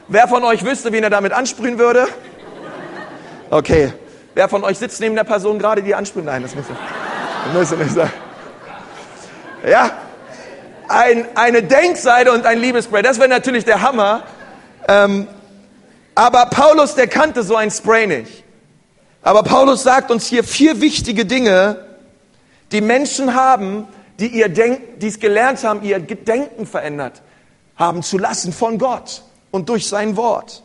Wer 0.08 0.28
von 0.28 0.44
euch 0.44 0.62
wüsste, 0.62 0.92
wen 0.92 1.04
er 1.04 1.08
damit 1.08 1.32
ansprühen 1.32 1.78
würde? 1.78 2.06
Okay. 3.48 3.94
Wer 4.34 4.50
von 4.50 4.62
euch 4.62 4.76
sitzt 4.76 5.00
neben 5.00 5.14
der 5.14 5.24
Person 5.24 5.58
gerade, 5.58 5.82
die 5.82 5.94
ansprühen? 5.94 6.26
Nein, 6.26 6.42
das 6.42 6.50
ich 6.52 7.78
nicht 7.78 7.94
sagen. 7.94 8.12
Ja, 9.66 9.90
ein, 10.86 11.26
eine 11.34 11.62
Denkseite 11.62 12.30
und 12.30 12.44
ein 12.44 12.58
Liebesspray. 12.58 13.00
Das 13.00 13.18
wäre 13.18 13.30
natürlich 13.30 13.64
der 13.64 13.80
Hammer. 13.80 14.24
Ähm, 14.86 15.28
aber 16.14 16.46
Paulus, 16.46 16.94
der 16.94 17.08
kannte 17.08 17.42
so 17.42 17.56
ein 17.56 17.70
Spray 17.70 18.06
nicht. 18.06 18.44
Aber 19.22 19.42
Paulus 19.42 19.82
sagt 19.82 20.10
uns 20.10 20.26
hier 20.26 20.44
vier 20.44 20.80
wichtige 20.80 21.26
Dinge, 21.26 21.84
die 22.72 22.80
Menschen 22.80 23.34
haben, 23.34 23.88
die 24.18 24.28
ihr 24.28 24.48
Denk, 24.48 25.00
die 25.00 25.08
es 25.08 25.18
gelernt 25.18 25.62
haben, 25.64 25.82
ihr 25.82 26.00
Gedenken 26.00 26.66
verändert 26.66 27.22
haben 27.76 28.02
zu 28.02 28.18
lassen 28.18 28.52
von 28.52 28.78
Gott 28.78 29.22
und 29.50 29.68
durch 29.68 29.88
sein 29.88 30.16
Wort. 30.16 30.62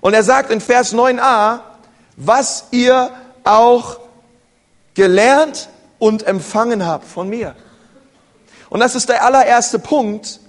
Und 0.00 0.14
er 0.14 0.22
sagt 0.22 0.50
in 0.50 0.60
Vers 0.60 0.94
9a, 0.94 1.60
was 2.16 2.68
ihr 2.70 3.10
auch 3.44 3.98
gelernt 4.94 5.68
und 5.98 6.26
empfangen 6.26 6.86
habt 6.86 7.06
von 7.06 7.28
mir. 7.28 7.54
Und 8.70 8.80
das 8.80 8.94
ist 8.94 9.08
der 9.08 9.24
allererste 9.24 9.78
Punkt. 9.78 10.40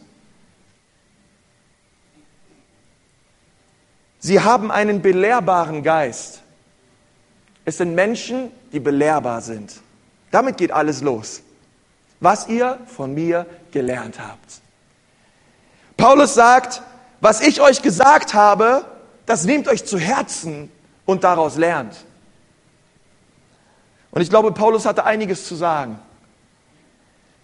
Sie 4.27 4.41
haben 4.41 4.71
einen 4.71 5.01
belehrbaren 5.01 5.83
Geist. 5.83 6.41
Es 7.63 7.77
sind 7.77 7.95
Menschen, 7.95 8.51
die 8.73 8.81
belehrbar 8.81 9.39
sind. 9.39 9.79
Damit 10.31 10.57
geht 10.57 10.73
alles 10.73 11.01
los. 11.01 11.41
Was 12.19 12.49
ihr 12.49 12.77
von 12.87 13.13
mir 13.13 13.45
gelernt 13.71 14.19
habt. 14.19 14.59
Paulus 15.95 16.33
sagt, 16.33 16.81
was 17.21 17.39
ich 17.39 17.61
euch 17.61 17.81
gesagt 17.81 18.33
habe, 18.33 18.83
das 19.25 19.45
nehmt 19.45 19.69
euch 19.69 19.85
zu 19.85 19.97
Herzen 19.97 20.69
und 21.05 21.23
daraus 21.23 21.55
lernt. 21.55 21.95
Und 24.11 24.23
ich 24.23 24.29
glaube, 24.29 24.51
Paulus 24.51 24.85
hatte 24.85 25.05
einiges 25.05 25.47
zu 25.47 25.55
sagen. 25.55 25.99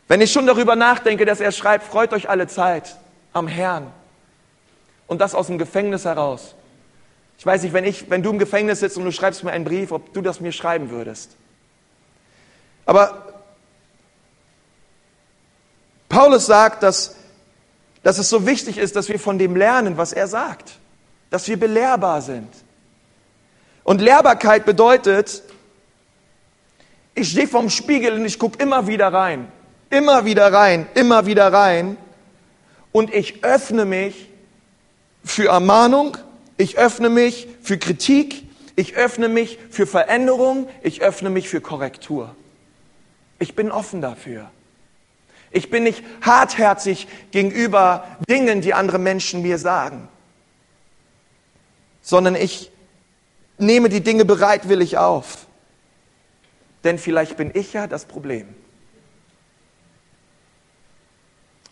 Wenn 0.10 0.20
ich 0.20 0.34
schon 0.34 0.48
darüber 0.48 0.76
nachdenke, 0.76 1.24
dass 1.24 1.40
er 1.40 1.54
schreibt, 1.54 1.86
freut 1.86 2.12
euch 2.12 2.28
alle 2.28 2.48
Zeit 2.48 2.98
am 3.32 3.48
Herrn. 3.48 3.90
Und 5.08 5.22
das 5.22 5.34
aus 5.34 5.48
dem 5.48 5.58
Gefängnis 5.58 6.04
heraus. 6.04 6.56
Ich 7.38 7.46
weiß 7.46 7.64
nicht, 7.64 7.74
wenn, 7.74 7.84
ich, 7.84 8.10
wenn 8.10 8.24
du 8.24 8.30
im 8.30 8.40
Gefängnis 8.40 8.80
sitzt 8.80 8.98
und 8.98 9.06
du 9.06 9.12
schreibst 9.12 9.44
mir 9.44 9.52
einen 9.52 9.66
Brief, 9.66 9.92
ob 9.92 10.14
du 10.14 10.22
das 10.22 10.40
mir 10.40 10.52
schreiben 10.52 10.90
würdest. 10.90 11.32
Aber 12.86 13.44
Paulus 16.10 16.46
sagt, 16.46 16.84
dass, 16.84 17.16
dass 18.04 18.18
es 18.18 18.30
so 18.30 18.46
wichtig 18.46 18.78
ist, 18.78 18.96
dass 18.96 19.10
wir 19.10 19.20
von 19.20 19.38
dem 19.38 19.56
lernen, 19.56 19.98
was 19.98 20.14
er 20.14 20.28
sagt. 20.28 20.78
Dass 21.30 21.48
wir 21.48 21.58
belehrbar 21.60 22.22
sind. 22.22 22.50
Und 23.84 24.00
Lehrbarkeit 24.00 24.66
bedeutet, 24.66 25.44
ich 27.16 27.30
stehe 27.32 27.48
vorm 27.48 27.70
Spiegel 27.70 28.14
und 28.14 28.26
ich 28.26 28.40
gucke 28.40 28.62
immer 28.62 28.88
wieder 28.88 29.12
rein 29.12 29.52
immer 29.94 30.26
wieder 30.26 30.52
rein, 30.52 30.88
immer 30.96 31.26
wieder 31.26 31.54
rein. 31.54 31.98
Und 32.92 33.14
ich 33.14 33.44
öffne 33.44 33.86
mich 33.86 34.30
für 35.24 35.50
Ermahnung, 35.50 36.18
ich 36.58 36.78
öffne 36.78 37.10
mich 37.10 37.48
für 37.62 37.78
Kritik, 37.78 38.48
ich 38.76 38.96
öffne 38.96 39.30
mich 39.30 39.60
für 39.70 39.88
Veränderung, 39.88 40.68
ich 40.82 41.02
öffne 41.02 41.30
mich 41.30 41.50
für 41.50 41.62
Korrektur. 41.62 42.36
Ich 43.40 43.56
bin 43.56 43.72
offen 43.72 44.02
dafür. 44.02 44.50
Ich 45.52 45.70
bin 45.70 45.84
nicht 45.84 46.04
hartherzig 46.22 47.08
gegenüber 47.32 48.18
Dingen, 48.28 48.62
die 48.62 48.74
andere 48.74 48.98
Menschen 48.98 49.44
mir 49.44 49.60
sagen, 49.60 50.08
sondern 52.02 52.36
ich 52.36 52.72
nehme 53.60 53.90
die 53.90 54.02
Dinge 54.02 54.26
bereitwillig 54.26 54.98
auf. 54.98 55.46
Denn 56.84 56.98
vielleicht 56.98 57.38
bin 57.38 57.52
ich 57.54 57.74
ja 57.74 57.86
das 57.86 58.06
Problem. 58.06 58.48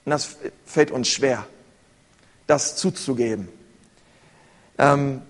Und 0.05 0.11
das 0.11 0.37
fällt 0.65 0.91
uns 0.91 1.09
schwer, 1.09 1.45
das 2.47 2.75
zuzugeben. 2.75 3.49
Ähm, 4.81 5.21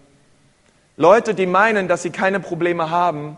Leute, 0.96 1.36
die 1.36 1.46
meinen, 1.46 1.90
dass 1.90 2.04
sie 2.04 2.10
keine 2.10 2.40
Probleme 2.40 2.90
haben, 2.90 3.38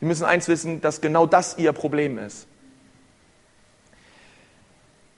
die 0.00 0.06
müssen 0.06 0.24
eins 0.24 0.48
wissen, 0.48 0.80
dass 0.80 1.02
genau 1.02 1.26
das 1.26 1.58
ihr 1.58 1.74
Problem 1.74 2.16
ist. 2.16 2.46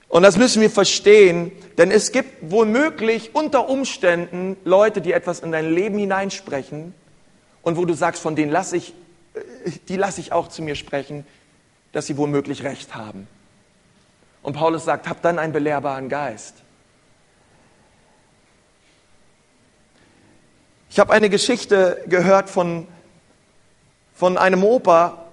Und 0.09 0.23
das 0.23 0.37
müssen 0.37 0.61
wir 0.61 0.69
verstehen, 0.69 1.53
denn 1.77 1.91
es 1.91 2.11
gibt 2.11 2.51
womöglich 2.51 3.33
unter 3.33 3.69
Umständen 3.69 4.57
Leute, 4.65 4.99
die 4.99 5.13
etwas 5.13 5.39
in 5.39 5.53
dein 5.53 5.73
Leben 5.73 5.97
hineinsprechen 5.97 6.93
und 7.61 7.77
wo 7.77 7.85
du 7.85 7.93
sagst, 7.93 8.21
von 8.21 8.35
denen 8.35 8.51
lasse 8.51 8.75
ich, 8.75 8.93
äh, 9.33 9.71
die 9.87 9.95
lasse 9.95 10.19
ich 10.19 10.33
auch 10.33 10.49
zu 10.49 10.61
mir 10.61 10.75
sprechen, 10.75 11.25
dass 11.93 12.05
sie 12.05 12.17
womöglich 12.17 12.63
recht 12.63 12.95
haben. 12.95 13.27
Und 14.41 14.57
Paulus 14.57 14.83
sagt, 14.83 15.07
hab 15.07 15.21
dann 15.21 15.39
einen 15.39 15.53
belehrbaren 15.53 16.09
Geist. 16.09 16.55
Ich 20.93 20.99
habe 20.99 21.11
eine 21.11 21.31
Geschichte 21.31 22.03
gehört 22.05 22.51
von, 22.51 22.85
von 24.13 24.37
einem 24.37 24.63
Opa, 24.63 25.25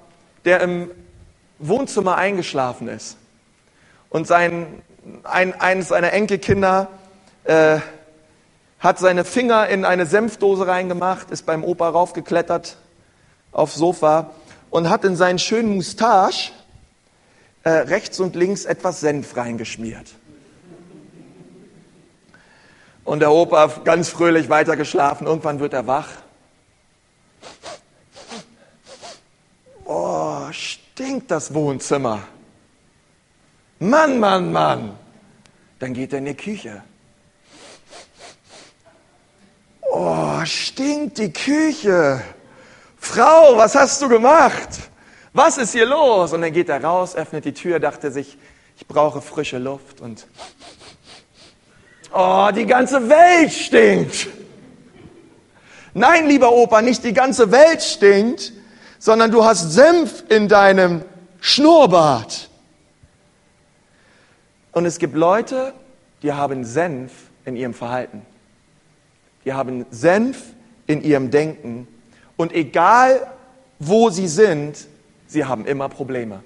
der 0.46 0.62
im 0.62 0.90
Wohnzimmer 1.58 2.16
eingeschlafen 2.16 2.88
ist. 2.88 3.18
Und 4.08 4.26
sein, 4.26 4.80
ein, 5.22 5.52
eines 5.60 5.88
seiner 5.88 6.14
Enkelkinder 6.14 6.88
äh, 7.44 7.80
hat 8.78 8.98
seine 8.98 9.22
Finger 9.26 9.68
in 9.68 9.84
eine 9.84 10.06
Senfdose 10.06 10.66
reingemacht, 10.66 11.30
ist 11.30 11.44
beim 11.44 11.62
Opa 11.62 11.90
raufgeklettert 11.90 12.78
aufs 13.52 13.74
Sofa 13.74 14.30
und 14.70 14.88
hat 14.88 15.04
in 15.04 15.14
seinen 15.14 15.38
schönen 15.38 15.74
Moustache 15.74 16.52
äh, 17.64 17.70
rechts 17.70 18.18
und 18.18 18.34
links 18.34 18.64
etwas 18.64 19.00
Senf 19.00 19.36
reingeschmiert. 19.36 20.06
Und 23.10 23.18
der 23.18 23.32
Opa 23.32 23.66
ganz 23.82 24.08
fröhlich 24.08 24.48
weitergeschlafen. 24.48 25.26
Irgendwann 25.26 25.58
wird 25.58 25.72
er 25.72 25.84
wach. 25.84 26.06
Oh, 29.84 30.46
stinkt 30.52 31.28
das 31.28 31.52
Wohnzimmer. 31.52 32.20
Mann, 33.80 34.20
Mann, 34.20 34.52
Mann. 34.52 34.96
Dann 35.80 35.92
geht 35.92 36.12
er 36.12 36.20
in 36.20 36.26
die 36.26 36.36
Küche. 36.36 36.84
Oh, 39.90 40.44
stinkt 40.44 41.18
die 41.18 41.32
Küche. 41.32 42.22
Frau, 42.96 43.56
was 43.56 43.74
hast 43.74 44.00
du 44.02 44.08
gemacht? 44.08 44.88
Was 45.32 45.58
ist 45.58 45.72
hier 45.72 45.86
los? 45.86 46.32
Und 46.32 46.42
dann 46.42 46.52
geht 46.52 46.68
er 46.68 46.84
raus, 46.84 47.16
öffnet 47.16 47.44
die 47.44 47.54
Tür, 47.54 47.80
dachte 47.80 48.12
sich, 48.12 48.38
ich 48.76 48.86
brauche 48.86 49.20
frische 49.20 49.58
Luft 49.58 50.00
und 50.00 50.28
oh, 52.12 52.48
die 52.54 52.66
ganze 52.66 53.08
Welt 53.08 53.52
stinkt. 53.52 54.28
Nein, 55.94 56.28
lieber 56.28 56.52
Opa, 56.52 56.82
nicht 56.82 57.02
die 57.04 57.12
ganze 57.12 57.50
Welt 57.50 57.82
stinkt, 57.82 58.52
sondern 58.98 59.30
du 59.30 59.44
hast 59.44 59.72
Senf 59.72 60.24
in 60.28 60.48
deinem 60.48 61.02
Schnurrbart. 61.40 62.48
Und 64.72 64.86
es 64.86 64.98
gibt 64.98 65.14
Leute, 65.14 65.72
die 66.22 66.32
haben 66.32 66.64
Senf 66.64 67.12
in 67.44 67.56
ihrem 67.56 67.74
Verhalten. 67.74 68.22
Die 69.44 69.52
haben 69.52 69.86
Senf 69.90 70.38
in 70.86 71.02
ihrem 71.02 71.30
Denken. 71.30 71.88
Und 72.36 72.52
egal, 72.52 73.26
wo 73.78 74.10
sie 74.10 74.28
sind, 74.28 74.86
sie 75.26 75.44
haben 75.44 75.66
immer 75.66 75.88
Probleme. 75.88 76.42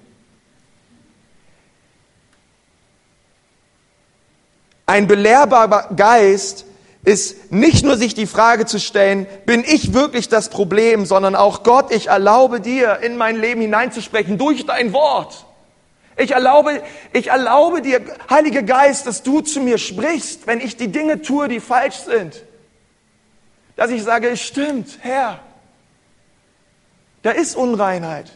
Ein 4.85 5.07
belehrbarer 5.07 5.89
Geist 5.95 6.65
ist 7.03 7.51
nicht 7.51 7.85
nur 7.85 7.97
sich 7.97 8.13
die 8.13 8.27
Frage 8.27 8.65
zu 8.65 8.79
stellen, 8.79 9.27
bin 9.45 9.63
ich 9.63 9.93
wirklich 9.93 10.27
das 10.27 10.49
Problem, 10.49 11.05
sondern 11.05 11.35
auch 11.35 11.63
Gott, 11.63 11.91
ich 11.91 12.07
erlaube 12.07 12.61
dir, 12.61 12.99
in 13.01 13.15
mein 13.17 13.35
Leben 13.35 13.61
hineinzusprechen 13.61 14.37
durch 14.37 14.65
dein 14.65 14.91
Wort. 14.91 15.45
Ich 16.17 16.31
erlaube, 16.31 16.81
ich 17.13 17.27
erlaube 17.27 17.81
dir, 17.81 18.01
Heiliger 18.29 18.63
Geist, 18.63 19.05
dass 19.05 19.21
du 19.21 19.41
zu 19.41 19.59
mir 19.59 19.77
sprichst, 19.77 20.47
wenn 20.47 20.59
ich 20.59 20.77
die 20.77 20.87
Dinge 20.87 21.21
tue, 21.21 21.47
die 21.47 21.59
falsch 21.59 21.97
sind. 21.97 22.41
Dass 23.75 23.91
ich 23.91 24.03
sage, 24.03 24.29
es 24.29 24.41
stimmt, 24.41 24.99
Herr, 25.01 25.39
da 27.21 27.31
ist 27.31 27.55
Unreinheit. 27.55 28.31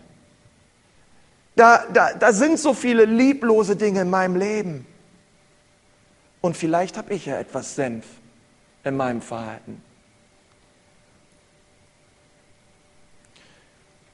Da, 1.55 1.85
da, 1.93 2.13
da 2.13 2.33
sind 2.33 2.59
so 2.59 2.73
viele 2.73 3.05
lieblose 3.05 3.75
Dinge 3.75 4.01
in 4.01 4.09
meinem 4.09 4.35
Leben. 4.35 4.85
Und 6.41 6.55
vielleicht 6.55 6.97
habe 6.97 7.13
ich 7.13 7.25
ja 7.25 7.37
etwas 7.37 7.75
Senf 7.75 8.05
in 8.83 8.95
meinem 8.95 9.21
Verhalten. 9.21 9.81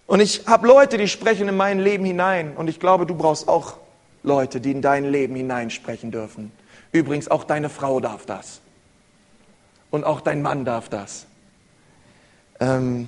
Und 0.08 0.20
ich 0.20 0.48
habe 0.48 0.68
Leute, 0.68 0.98
die 0.98 1.08
sprechen 1.08 1.48
in 1.48 1.58
mein 1.58 1.80
Leben 1.80 2.06
hinein. 2.06 2.56
Und 2.56 2.68
ich 2.68 2.80
glaube, 2.80 3.06
du 3.06 3.16
brauchst 3.16 3.48
auch 3.48 3.78
Leute, 4.24 4.62
die 4.62 4.72
in 4.72 4.82
dein 4.82 5.06
Leben 5.06 5.36
hineinsprechen 5.36 6.12
dürfen. 6.12 6.52
Übrigens, 6.92 7.30
auch 7.30 7.44
deine 7.44 7.70
Frau 7.70 8.00
darf 8.00 8.26
das. 8.26 8.62
Und 9.90 10.04
auch 10.04 10.22
dein 10.22 10.42
Mann 10.42 10.66
darf 10.66 10.90
das. 10.90 11.26
Ähm, 12.60 13.08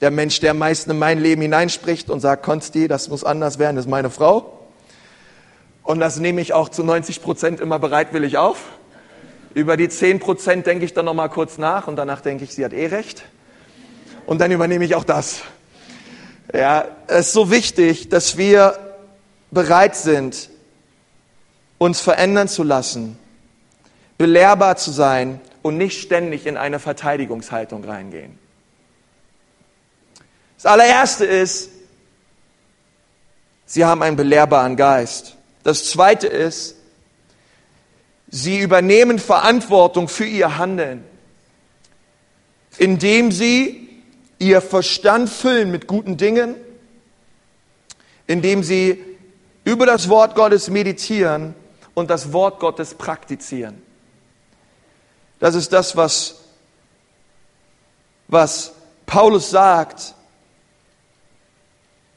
der 0.00 0.10
Mensch, 0.10 0.40
der 0.40 0.52
am 0.52 0.58
meisten 0.58 0.90
in 0.90 0.98
mein 0.98 1.18
Leben 1.18 1.42
hineinspricht 1.42 2.10
und 2.10 2.20
sagt, 2.20 2.42
Konsti, 2.42 2.88
das 2.88 3.08
muss 3.08 3.24
anders 3.24 3.58
werden, 3.58 3.76
ist 3.76 3.88
meine 3.88 4.10
Frau. 4.10 4.53
Und 5.84 6.00
das 6.00 6.18
nehme 6.18 6.40
ich 6.40 6.54
auch 6.54 6.70
zu 6.70 6.82
90 6.82 7.22
Prozent 7.22 7.60
immer 7.60 7.78
bereitwillig 7.78 8.38
auf. 8.38 8.58
Über 9.52 9.76
die 9.76 9.88
10 9.88 10.18
Prozent 10.18 10.66
denke 10.66 10.84
ich 10.84 10.94
dann 10.94 11.04
nochmal 11.04 11.28
kurz 11.28 11.58
nach 11.58 11.86
und 11.86 11.96
danach 11.96 12.22
denke 12.22 12.42
ich, 12.42 12.54
sie 12.54 12.64
hat 12.64 12.72
eh 12.72 12.86
recht. 12.86 13.24
Und 14.26 14.40
dann 14.40 14.50
übernehme 14.50 14.84
ich 14.84 14.94
auch 14.94 15.04
das. 15.04 15.42
Ja, 16.52 16.86
es 17.06 17.26
ist 17.26 17.32
so 17.34 17.50
wichtig, 17.50 18.08
dass 18.08 18.36
wir 18.38 18.78
bereit 19.50 19.94
sind, 19.94 20.50
uns 21.78 22.00
verändern 22.00 22.48
zu 22.48 22.62
lassen, 22.62 23.18
belehrbar 24.16 24.76
zu 24.76 24.90
sein 24.90 25.40
und 25.62 25.76
nicht 25.76 26.00
ständig 26.00 26.46
in 26.46 26.56
eine 26.56 26.78
Verteidigungshaltung 26.78 27.84
reingehen. 27.84 28.38
Das 30.56 30.66
allererste 30.66 31.26
ist, 31.26 31.70
sie 33.66 33.84
haben 33.84 34.02
einen 34.02 34.16
belehrbaren 34.16 34.76
Geist. 34.76 35.36
Das 35.64 35.86
zweite 35.86 36.28
ist, 36.28 36.76
sie 38.28 38.60
übernehmen 38.60 39.18
Verantwortung 39.18 40.08
für 40.08 40.26
ihr 40.26 40.58
Handeln, 40.58 41.02
indem 42.78 43.32
sie 43.32 43.88
ihr 44.38 44.60
Verstand 44.60 45.30
füllen 45.30 45.70
mit 45.70 45.86
guten 45.86 46.16
Dingen, 46.16 46.54
indem 48.26 48.62
sie 48.62 49.02
über 49.64 49.86
das 49.86 50.08
Wort 50.08 50.34
Gottes 50.34 50.68
meditieren 50.68 51.54
und 51.94 52.10
das 52.10 52.32
Wort 52.32 52.60
Gottes 52.60 52.94
praktizieren. 52.94 53.80
Das 55.40 55.54
ist 55.54 55.72
das, 55.72 55.96
was, 55.96 56.40
was 58.28 58.72
Paulus 59.06 59.50
sagt, 59.50 60.14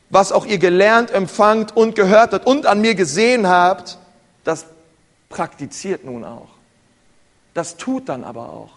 was 0.09 0.31
auch 0.31 0.45
ihr 0.45 0.57
gelernt, 0.57 1.11
empfangt 1.11 1.75
und 1.75 1.95
gehört 1.95 2.33
habt 2.33 2.45
und 2.45 2.65
an 2.65 2.81
mir 2.81 2.95
gesehen 2.95 3.47
habt, 3.47 3.97
das 4.43 4.65
praktiziert 5.29 6.05
nun 6.05 6.23
auch. 6.23 6.49
Das 7.53 7.77
tut 7.77 8.07
dann 8.09 8.23
aber 8.23 8.49
auch. 8.49 8.69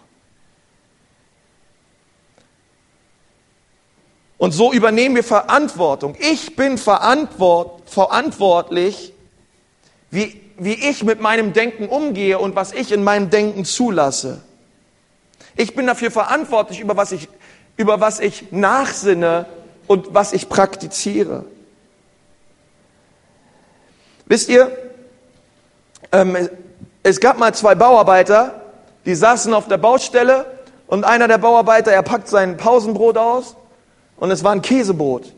Und 4.37 4.53
so 4.53 4.73
übernehmen 4.73 5.15
wir 5.15 5.23
Verantwortung. 5.23 6.15
Ich 6.19 6.55
bin 6.55 6.79
verantwort, 6.79 7.87
verantwortlich, 7.87 9.13
wie, 10.09 10.41
wie 10.57 10.73
ich 10.73 11.03
mit 11.03 11.21
meinem 11.21 11.53
Denken 11.53 11.87
umgehe 11.87 12.39
und 12.39 12.55
was 12.55 12.73
ich 12.73 12.91
in 12.91 13.03
meinem 13.03 13.29
Denken 13.29 13.65
zulasse. 13.65 14.41
Ich 15.55 15.75
bin 15.75 15.85
dafür 15.85 16.09
verantwortlich, 16.09 16.79
über 16.79 16.97
was 16.97 17.11
ich, 17.11 17.29
über 17.77 17.99
was 17.99 18.19
ich 18.19 18.51
nachsinne 18.51 19.45
und 19.91 20.13
was 20.13 20.31
ich 20.31 20.47
praktiziere. 20.47 21.43
Wisst 24.25 24.47
ihr, 24.47 24.71
ähm, 26.13 26.49
es 27.03 27.19
gab 27.19 27.37
mal 27.37 27.53
zwei 27.53 27.75
Bauarbeiter, 27.75 28.61
die 29.05 29.15
saßen 29.15 29.53
auf 29.53 29.67
der 29.67 29.77
Baustelle 29.77 30.45
und 30.87 31.03
einer 31.03 31.27
der 31.27 31.39
Bauarbeiter, 31.39 31.91
er 31.91 32.03
packt 32.03 32.29
sein 32.29 32.55
Pausenbrot 32.55 33.17
aus 33.17 33.57
und 34.15 34.31
es 34.31 34.45
war 34.45 34.53
ein 34.53 34.61
Käsebrot. 34.61 35.33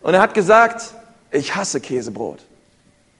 Und 0.00 0.14
er 0.14 0.22
hat 0.22 0.32
gesagt, 0.32 0.94
ich 1.30 1.54
hasse 1.54 1.78
Käsebrot. 1.78 2.38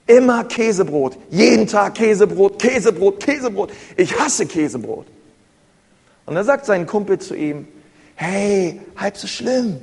Immer 0.07 0.45
Käsebrot. 0.45 1.15
Jeden 1.29 1.67
Tag 1.67 1.93
Käsebrot, 1.93 2.57
Käsebrot, 2.57 3.19
Käsebrot. 3.19 3.71
Ich 3.97 4.19
hasse 4.19 4.47
Käsebrot. 4.47 5.05
Und 6.25 6.35
er 6.35 6.43
sagt 6.43 6.65
sein 6.65 6.87
Kumpel 6.87 7.19
zu 7.19 7.35
ihm, 7.35 7.67
hey, 8.15 8.81
halb 8.97 9.17
so 9.17 9.27
schlimm. 9.27 9.81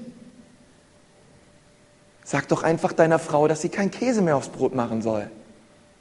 Sag 2.25 2.49
doch 2.49 2.63
einfach 2.63 2.93
deiner 2.93 3.19
Frau, 3.19 3.49
dass 3.49 3.63
sie 3.63 3.71
kein 3.71 3.91
Käse 3.91 4.21
mehr 4.21 4.37
aufs 4.37 4.51
Brot 4.51 4.75
machen 4.75 5.01
soll. 5.01 5.31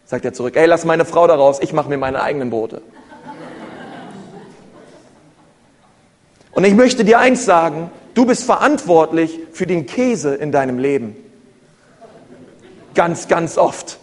Sagt 0.06 0.26
er 0.26 0.34
zurück, 0.34 0.56
ey, 0.56 0.66
lass 0.66 0.86
meine 0.86 1.06
Frau 1.06 1.28
da 1.28 1.36
raus, 1.36 1.60
ich 1.62 1.74
mache 1.74 1.90
mir 1.90 1.98
meine 1.98 2.22
eigenen 2.22 2.50
Brote. 2.50 2.82
Und 6.52 6.64
ich 6.64 6.74
möchte 6.74 7.06
dir 7.06 7.20
eins 7.20 7.46
sagen, 7.46 7.92
du 8.14 8.26
bist 8.26 8.44
verantwortlich 8.44 9.40
für 9.52 9.68
den 9.68 9.86
Käse 9.86 10.34
in 10.34 10.52
deinem 10.52 10.80
Leben. 10.80 11.16
Ganz, 12.96 13.28
ganz 13.28 13.58
oft. 13.58 14.00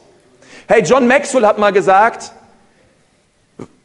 Hey, 0.68 0.82
John 0.82 1.06
Maxwell 1.06 1.44
hat 1.44 1.58
mal 1.58 1.72
gesagt, 1.72 2.32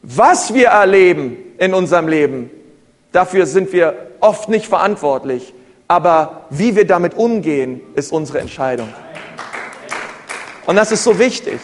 was 0.02 0.54
wir 0.54 0.68
erleben 0.68 1.36
in 1.58 1.74
unserem 1.74 2.08
Leben, 2.08 2.50
dafür 3.12 3.44
sind 3.44 3.72
wir 3.72 4.09
oft 4.20 4.48
nicht 4.48 4.66
verantwortlich. 4.66 5.54
Aber 5.88 6.44
wie 6.50 6.76
wir 6.76 6.86
damit 6.86 7.14
umgehen, 7.14 7.80
ist 7.94 8.12
unsere 8.12 8.38
Entscheidung. 8.40 8.88
Und 10.66 10.76
das 10.76 10.92
ist 10.92 11.02
so 11.02 11.18
wichtig. 11.18 11.60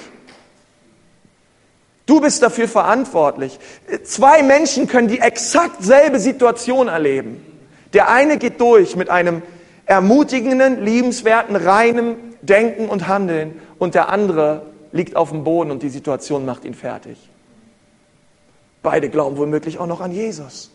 Du 2.07 2.21
bist 2.21 2.43
dafür 2.43 2.69
verantwortlich. 2.69 3.59
Zwei 4.05 4.43
Menschen 4.43 4.87
können 4.87 5.09
die 5.09 5.21
exakt 5.21 5.83
selbe 5.83 6.19
Situation 6.19 6.89
erleben. 6.89 7.45
Der 7.93 8.09
eine 8.09 8.39
geht 8.39 8.61
durch 8.61 8.97
mit 8.97 9.11
einem 9.11 9.43
ermutigenden, 9.87 10.85
liebenswerten, 10.85 11.57
reinem 11.57 12.17
Denken 12.43 12.89
und 12.89 13.09
Handeln 13.09 13.61
und 13.79 13.95
der 13.95 14.09
andere 14.09 14.67
liegt 14.93 15.17
auf 15.17 15.31
dem 15.31 15.45
Boden 15.45 15.71
und 15.71 15.83
die 15.83 15.89
Situation 15.89 16.45
macht 16.45 16.65
ihn 16.65 16.75
fertig. 16.75 17.19
Beide 18.83 19.09
glauben 19.09 19.37
womöglich 19.37 19.79
auch 19.79 19.87
noch 19.87 20.01
an 20.01 20.13
Jesus. 20.13 20.71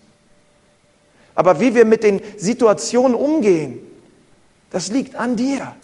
Aber 1.35 1.59
wie 1.59 1.75
wir 1.75 1.85
mit 1.85 2.03
den 2.03 2.21
Situationen 2.37 3.15
umgehen, 3.15 3.79
das 4.69 4.89
liegt 4.89 5.15
an 5.15 5.35
dir. 5.35 5.75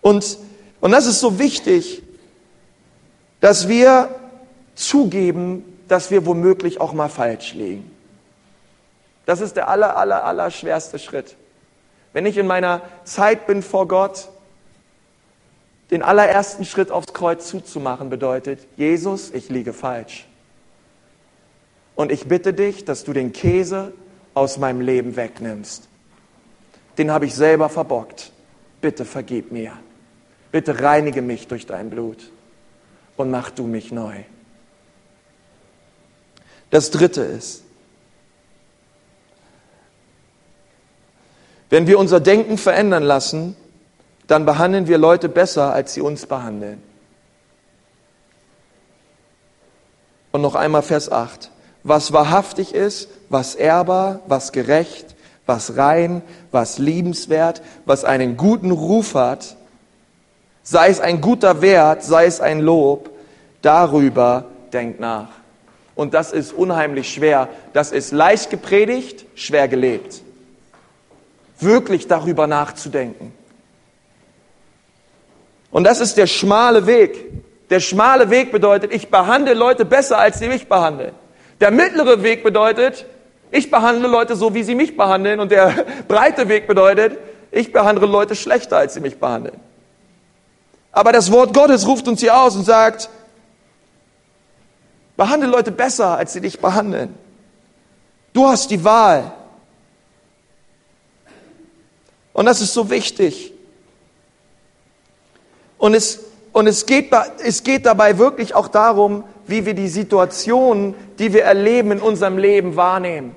Und, 0.00 0.38
und 0.80 0.90
das 0.90 1.06
ist 1.06 1.20
so 1.20 1.38
wichtig, 1.38 2.02
dass 3.40 3.68
wir 3.68 4.14
zugeben, 4.74 5.64
dass 5.88 6.10
wir 6.10 6.26
womöglich 6.26 6.80
auch 6.80 6.92
mal 6.92 7.08
falsch 7.08 7.54
liegen. 7.54 7.90
Das 9.26 9.40
ist 9.40 9.56
der 9.56 9.68
aller, 9.68 9.96
aller, 9.96 10.24
aller 10.24 10.50
schwerste 10.50 10.98
Schritt. 10.98 11.36
Wenn 12.12 12.26
ich 12.26 12.36
in 12.36 12.46
meiner 12.46 12.82
Zeit 13.04 13.46
bin 13.46 13.62
vor 13.62 13.88
Gott, 13.88 14.28
den 15.90 16.02
allerersten 16.02 16.64
Schritt 16.64 16.90
aufs 16.90 17.12
Kreuz 17.12 17.48
zuzumachen 17.48 18.10
bedeutet, 18.10 18.66
Jesus, 18.76 19.30
ich 19.30 19.48
liege 19.48 19.72
falsch. 19.72 20.26
Und 21.94 22.10
ich 22.10 22.26
bitte 22.26 22.54
dich, 22.54 22.84
dass 22.84 23.04
du 23.04 23.12
den 23.12 23.32
Käse 23.32 23.92
aus 24.34 24.58
meinem 24.58 24.80
Leben 24.80 25.16
wegnimmst. 25.16 25.88
Den 26.98 27.10
habe 27.10 27.26
ich 27.26 27.34
selber 27.34 27.68
verbockt. 27.68 28.32
Bitte 28.80 29.04
vergib 29.04 29.52
mir. 29.52 29.72
Bitte 30.50 30.82
reinige 30.82 31.22
mich 31.22 31.48
durch 31.48 31.66
dein 31.66 31.90
Blut 31.90 32.30
und 33.16 33.30
mach 33.30 33.50
du 33.50 33.66
mich 33.66 33.92
neu. 33.92 34.16
Das 36.70 36.90
dritte 36.90 37.22
ist, 37.22 37.64
wenn 41.70 41.86
wir 41.86 41.98
unser 41.98 42.20
Denken 42.20 42.58
verändern 42.58 43.02
lassen, 43.02 43.56
dann 44.26 44.44
behandeln 44.44 44.88
wir 44.88 44.98
Leute 44.98 45.28
besser, 45.28 45.72
als 45.72 45.94
sie 45.94 46.00
uns 46.00 46.26
behandeln. 46.26 46.82
Und 50.32 50.40
noch 50.40 50.54
einmal 50.54 50.82
Vers 50.82 51.10
8 51.10 51.50
was 51.82 52.12
wahrhaftig 52.12 52.74
ist, 52.74 53.08
was 53.28 53.54
ehrbar, 53.54 54.20
was 54.26 54.52
gerecht, 54.52 55.14
was 55.46 55.76
rein, 55.76 56.22
was 56.50 56.78
liebenswert, 56.78 57.62
was 57.84 58.04
einen 58.04 58.36
guten 58.36 58.70
Ruf 58.70 59.14
hat, 59.14 59.56
sei 60.62 60.88
es 60.88 61.00
ein 61.00 61.20
guter 61.20 61.60
Wert, 61.60 62.04
sei 62.04 62.26
es 62.26 62.40
ein 62.40 62.60
Lob, 62.60 63.10
darüber 63.62 64.44
denkt 64.72 65.00
nach. 65.00 65.28
Und 65.94 66.14
das 66.14 66.32
ist 66.32 66.52
unheimlich 66.52 67.12
schwer. 67.12 67.48
Das 67.72 67.92
ist 67.92 68.12
leicht 68.12 68.50
gepredigt, 68.50 69.26
schwer 69.34 69.68
gelebt. 69.68 70.22
Wirklich 71.58 72.08
darüber 72.08 72.46
nachzudenken. 72.46 73.32
Und 75.70 75.84
das 75.84 76.00
ist 76.00 76.16
der 76.16 76.26
schmale 76.26 76.86
Weg. 76.86 77.16
Der 77.70 77.80
schmale 77.80 78.30
Weg 78.30 78.52
bedeutet, 78.52 78.92
ich 78.92 79.10
behandle 79.10 79.54
Leute 79.54 79.84
besser, 79.84 80.18
als 80.18 80.38
sie 80.38 80.48
mich 80.48 80.68
behandeln. 80.68 81.14
Der 81.62 81.70
mittlere 81.70 82.24
Weg 82.24 82.42
bedeutet, 82.42 83.06
ich 83.52 83.70
behandle 83.70 84.08
Leute 84.08 84.34
so, 84.34 84.52
wie 84.52 84.64
sie 84.64 84.74
mich 84.74 84.96
behandeln. 84.96 85.38
Und 85.38 85.52
der 85.52 85.86
breite 86.08 86.48
Weg 86.48 86.66
bedeutet, 86.66 87.16
ich 87.52 87.72
behandle 87.72 88.06
Leute 88.08 88.34
schlechter, 88.34 88.78
als 88.78 88.94
sie 88.94 89.00
mich 89.00 89.20
behandeln. 89.20 89.60
Aber 90.90 91.12
das 91.12 91.30
Wort 91.30 91.54
Gottes 91.54 91.86
ruft 91.86 92.08
uns 92.08 92.18
hier 92.18 92.36
aus 92.36 92.56
und 92.56 92.64
sagt, 92.64 93.08
behandle 95.16 95.48
Leute 95.48 95.70
besser, 95.70 96.16
als 96.18 96.32
sie 96.32 96.40
dich 96.40 96.58
behandeln. 96.58 97.14
Du 98.32 98.48
hast 98.48 98.68
die 98.72 98.82
Wahl. 98.82 99.30
Und 102.32 102.46
das 102.46 102.60
ist 102.60 102.74
so 102.74 102.90
wichtig. 102.90 103.52
Und 105.78 105.94
es, 105.94 106.24
und 106.50 106.66
es, 106.66 106.86
geht, 106.86 107.12
es 107.38 107.62
geht 107.62 107.86
dabei 107.86 108.18
wirklich 108.18 108.52
auch 108.52 108.66
darum, 108.66 109.22
wie 109.46 109.66
wir 109.66 109.74
die 109.74 109.88
Situationen, 109.88 110.94
die 111.18 111.32
wir 111.32 111.44
erleben 111.44 111.92
in 111.92 112.00
unserem 112.00 112.38
Leben 112.38 112.76
wahrnehmen. 112.76 113.34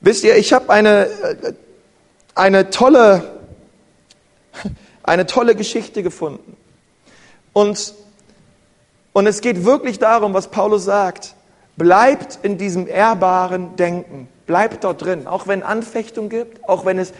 Wisst 0.00 0.24
ihr, 0.24 0.36
ich 0.36 0.52
habe 0.52 0.70
eine, 0.70 1.06
äh, 1.06 1.52
eine, 2.34 2.70
tolle, 2.70 3.40
eine 5.02 5.26
tolle 5.26 5.54
Geschichte 5.54 6.02
gefunden. 6.02 6.56
Und, 7.52 7.94
und 9.12 9.26
es 9.26 9.40
geht 9.40 9.64
wirklich 9.64 9.98
darum, 9.98 10.34
was 10.34 10.48
Paulus 10.48 10.84
sagt. 10.84 11.34
Bleibt 11.76 12.40
in 12.42 12.58
diesem 12.58 12.86
ehrbaren 12.86 13.76
Denken. 13.76 14.28
Bleibt 14.46 14.84
dort 14.84 15.02
drin. 15.04 15.26
Auch 15.26 15.46
wenn 15.46 15.62
Anfechtung 15.62 16.28
gibt, 16.28 16.68
auch 16.68 16.84
wenn 16.84 16.98
es 16.98 17.12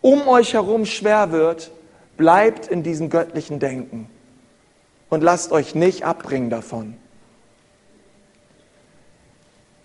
um 0.00 0.28
euch 0.28 0.54
herum 0.54 0.86
schwer 0.86 1.32
wird, 1.32 1.70
bleibt 2.16 2.66
in 2.66 2.82
diesem 2.82 3.10
göttlichen 3.10 3.58
Denken 3.58 4.08
und 5.10 5.22
lasst 5.22 5.52
euch 5.52 5.74
nicht 5.74 6.04
abbringen 6.04 6.50
davon. 6.50 6.96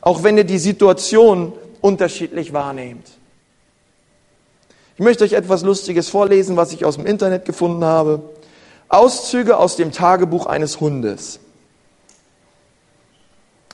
Auch 0.01 0.23
wenn 0.23 0.37
ihr 0.37 0.43
die 0.43 0.57
Situation 0.57 1.53
unterschiedlich 1.81 2.53
wahrnehmt. 2.53 3.07
Ich 4.95 4.99
möchte 4.99 5.23
euch 5.23 5.33
etwas 5.33 5.63
Lustiges 5.63 6.09
vorlesen, 6.09 6.55
was 6.55 6.71
ich 6.73 6.85
aus 6.85 6.95
dem 6.95 7.05
Internet 7.05 7.45
gefunden 7.45 7.83
habe. 7.83 8.21
Auszüge 8.89 9.57
aus 9.57 9.75
dem 9.75 9.91
Tagebuch 9.91 10.45
eines 10.45 10.79
Hundes. 10.79 11.39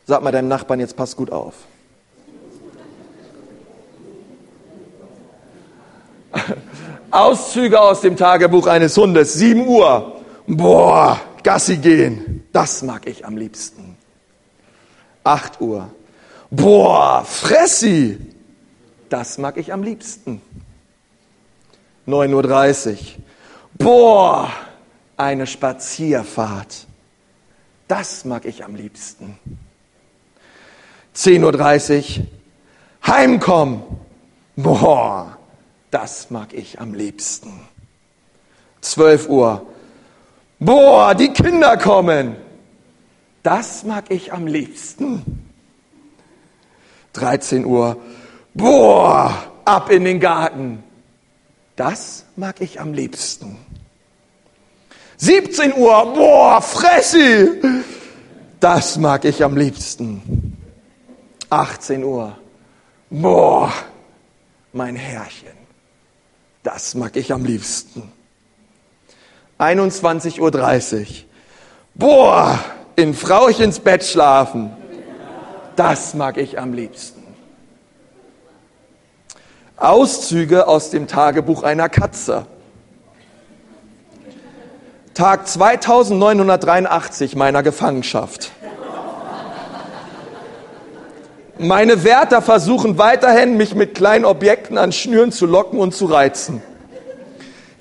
Sag 0.05 0.23
mal 0.23 0.31
deinem 0.31 0.47
Nachbarn, 0.47 0.79
jetzt 0.79 0.95
pass 0.95 1.15
gut 1.15 1.31
auf. 1.31 1.55
Auszüge 7.12 7.81
aus 7.81 8.01
dem 8.01 8.15
Tagebuch 8.15 8.67
eines 8.67 8.95
Hundes. 8.95 9.33
7 9.33 9.67
Uhr. 9.67 10.18
Boah, 10.51 11.21
Gassi 11.43 11.77
gehen, 11.77 12.43
das 12.51 12.81
mag 12.81 13.07
ich 13.07 13.23
am 13.23 13.38
liebsten. 13.38 13.95
8 15.23 15.62
Uhr. 15.62 15.91
Boah, 16.49 17.23
Fressi, 17.23 18.17
das 19.09 19.38
mag 19.38 19.57
ich 19.57 19.71
am 19.71 19.83
liebsten. 19.83 20.41
9.30 22.07 22.89
Uhr. 22.89 22.97
Boah, 23.77 24.51
eine 25.17 25.45
Spazierfahrt. 25.45 26.88
Das 27.88 28.25
mag 28.25 28.45
ich 28.45 28.65
am 28.65 28.73
liebsten. 28.73 29.38
10.30 31.15 32.21
Uhr. 32.21 32.25
Heimkommen. 33.05 33.83
Boah, 34.55 35.38
das 35.91 36.31
mag 36.31 36.55
ich 36.55 36.79
am 36.79 36.95
liebsten. 36.95 37.67
12 38.81 39.29
Uhr. 39.29 39.67
Boah, 40.60 41.15
die 41.15 41.30
Kinder 41.30 41.78
kommen. 41.78 42.36
Das 43.43 43.84
mag 43.84 44.12
ich 44.12 44.34
am 44.34 44.45
liebsten. 44.45 45.24
13 47.13 47.65
Uhr. 47.65 47.98
Boah, 48.54 49.34
ab 49.63 49.89
in 49.89 50.04
den 50.04 50.19
Garten. 50.19 50.84
Das 51.76 52.26
mag 52.36 52.60
ich 52.60 52.82
am 52.82 52.93
liebsten. 52.93 53.58
17 55.17 55.74
Uhr. 55.76 56.13
Boah, 56.13 56.62
Fressi. 56.62 57.62
Das 58.60 58.98
mag 58.98 59.24
ich 59.24 59.43
am 59.43 59.56
liebsten. 59.56 60.58
18 61.50 62.04
Uhr. 62.04 62.38
Boah, 63.10 63.72
mein 64.74 64.98
Herrchen. 64.98 65.58
Das 66.63 66.95
mag 66.95 67.15
ich 67.15 67.32
am 67.32 67.45
liebsten. 67.45 68.12
21.30 69.60 70.39
Uhr. 70.39 71.06
Boah, 71.93 72.60
in 72.95 73.13
Frauchens 73.13 73.80
Bett 73.80 74.04
schlafen. 74.06 74.72
Das 75.76 76.13
mag 76.13 76.38
ich 76.38 76.58
am 76.58 76.74
liebsten. 76.74 77.24
Auszüge 79.76 80.67
aus 80.67 80.89
dem 80.89 81.08
Tagebuch 81.08 81.63
einer 81.63 81.89
Katze. 81.89 82.45
Tag 85.13 85.48
2983 85.48 87.36
meiner 87.36 87.62
Gefangenschaft. 87.62 88.52
Meine 91.58 92.06
Wärter 92.06 92.41
versuchen 92.41 92.98
weiterhin, 92.98 93.58
mich 93.58 93.76
mit 93.76 93.95
kleinen 93.95 94.24
Objekten 94.24 94.78
an 94.78 94.93
Schnüren 94.93 95.34
zu 95.34 95.45
locken 95.45 95.80
und 95.80 95.93
zu 95.93 96.06
reizen. 96.06 96.62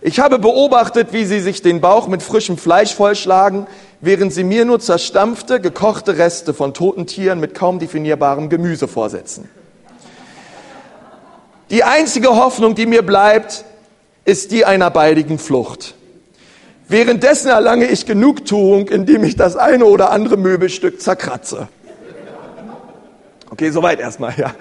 Ich 0.09 0.21
habe 0.21 0.39
beobachtet, 0.39 1.13
wie 1.13 1.27
sie 1.27 1.41
sich 1.41 1.61
den 1.61 1.83
Bauch 1.83 2.09
mit 2.09 2.23
frischem 2.23 2.57
Fleisch 2.57 2.95
vollschlagen, 2.95 3.67
während 4.01 4.33
sie 4.33 4.43
mir 4.43 4.65
nur 4.65 4.81
zerstampfte, 4.81 5.61
gekochte 5.61 6.17
Reste 6.17 6.55
von 6.55 6.73
toten 6.73 7.07
Tieren 7.07 7.41
mit 7.41 7.55
kaum 7.55 7.79
definierbarem 7.79 8.49
Gemüse 8.49 8.89
vorsetzen. 8.89 9.51
Die 11.69 11.85
einzige 11.85 12.31
Hoffnung, 12.31 12.75
die 12.75 12.87
mir 12.87 13.03
bleibt, 13.03 13.67
ist 14.25 14.51
die 14.51 14.65
einer 14.65 14.89
baldigen 14.89 15.39
Flucht. 15.39 15.95
Währenddessen 16.89 17.49
erlange 17.49 17.85
ich 17.85 18.07
Genugtuung, 18.07 18.89
indem 18.89 19.25
ich 19.25 19.37
das 19.37 19.57
eine 19.57 19.85
oder 19.85 20.11
andere 20.11 20.39
Möbelstück 20.39 21.03
zerkratze. 21.03 21.69
Okay, 23.51 23.69
soweit 23.69 24.01
erstmal, 24.01 24.33
ja. 24.39 24.55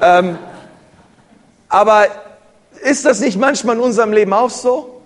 Ähm, 0.00 0.38
aber 1.68 2.06
ist 2.86 3.04
das 3.04 3.20
nicht 3.20 3.36
manchmal 3.36 3.76
in 3.76 3.82
unserem 3.82 4.12
Leben 4.12 4.32
auch 4.32 4.50
so? 4.50 5.02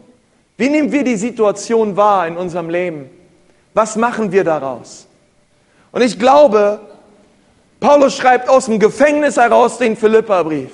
Wie 0.58 0.68
nehmen 0.68 0.92
wir 0.92 1.02
die 1.02 1.16
Situation 1.16 1.96
wahr 1.96 2.26
in 2.26 2.36
unserem 2.36 2.68
Leben? 2.68 3.08
Was 3.72 3.96
machen 3.96 4.30
wir 4.32 4.44
daraus? 4.44 5.06
Und 5.90 6.02
ich 6.02 6.18
glaube, 6.18 6.80
Paulus 7.80 8.14
schreibt 8.14 8.50
aus 8.50 8.66
dem 8.66 8.78
Gefängnis 8.78 9.38
heraus 9.38 9.78
den 9.78 9.96
Philipperbrief. 9.96 10.70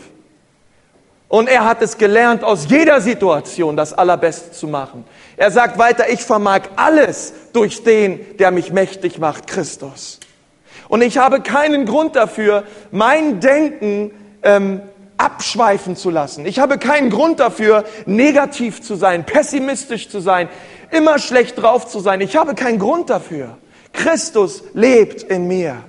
Und 1.28 1.48
er 1.48 1.64
hat 1.64 1.80
es 1.82 1.96
gelernt, 1.96 2.42
aus 2.42 2.66
jeder 2.68 3.00
Situation 3.00 3.76
das 3.76 3.92
Allerbeste 3.92 4.50
zu 4.50 4.66
machen. 4.66 5.04
Er 5.36 5.52
sagt 5.52 5.78
weiter, 5.78 6.08
ich 6.08 6.22
vermag 6.22 6.62
alles 6.74 7.32
durch 7.52 7.84
den, 7.84 8.36
der 8.38 8.50
mich 8.50 8.72
mächtig 8.72 9.18
macht, 9.18 9.46
Christus. 9.46 10.18
Und 10.88 11.02
ich 11.02 11.18
habe 11.18 11.40
keinen 11.40 11.86
Grund 11.86 12.16
dafür, 12.16 12.64
mein 12.90 13.38
Denken 13.38 14.10
ähm, 14.42 14.82
abschweifen 15.18 15.96
zu 15.96 16.10
lassen. 16.10 16.46
Ich 16.46 16.58
habe 16.58 16.78
keinen 16.78 17.10
Grund 17.10 17.40
dafür, 17.40 17.84
negativ 18.04 18.82
zu 18.82 18.94
sein, 18.94 19.24
pessimistisch 19.24 20.08
zu 20.08 20.20
sein, 20.20 20.48
immer 20.90 21.18
schlecht 21.18 21.60
drauf 21.60 21.86
zu 21.86 22.00
sein. 22.00 22.20
Ich 22.20 22.36
habe 22.36 22.54
keinen 22.54 22.78
Grund 22.78 23.10
dafür. 23.10 23.56
Christus 23.92 24.62
lebt 24.74 25.22
in 25.22 25.48
mir. 25.48 25.82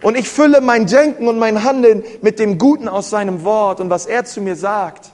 Und 0.00 0.16
ich 0.16 0.28
fülle 0.28 0.60
mein 0.60 0.86
Denken 0.86 1.28
und 1.28 1.38
mein 1.38 1.64
Handeln 1.64 2.04
mit 2.22 2.38
dem 2.38 2.58
Guten 2.58 2.88
aus 2.88 3.10
seinem 3.10 3.44
Wort 3.44 3.80
und 3.80 3.90
was 3.90 4.06
er 4.06 4.24
zu 4.24 4.40
mir 4.40 4.56
sagt. 4.56 5.10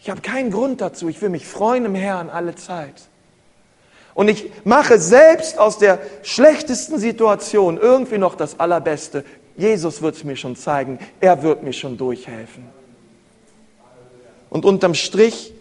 Ich 0.00 0.08
habe 0.08 0.20
keinen 0.20 0.50
Grund 0.50 0.80
dazu. 0.80 1.08
Ich 1.08 1.20
will 1.20 1.28
mich 1.28 1.46
freuen 1.46 1.84
im 1.84 1.94
Herrn 1.94 2.30
alle 2.30 2.54
Zeit. 2.54 2.94
Und 4.14 4.28
ich 4.28 4.50
mache 4.64 4.98
selbst 4.98 5.58
aus 5.58 5.78
der 5.78 5.98
schlechtesten 6.22 6.98
Situation 6.98 7.78
irgendwie 7.78 8.18
noch 8.18 8.34
das 8.34 8.58
Allerbeste. 8.58 9.24
Jesus 9.60 10.00
wird 10.00 10.16
es 10.16 10.24
mir 10.24 10.36
schon 10.36 10.56
zeigen. 10.56 10.98
Er 11.20 11.42
wird 11.42 11.62
mir 11.62 11.74
schon 11.74 11.98
durchhelfen. 11.98 12.64
Und 14.48 14.64
unterm 14.64 14.94
Strich 14.94 15.52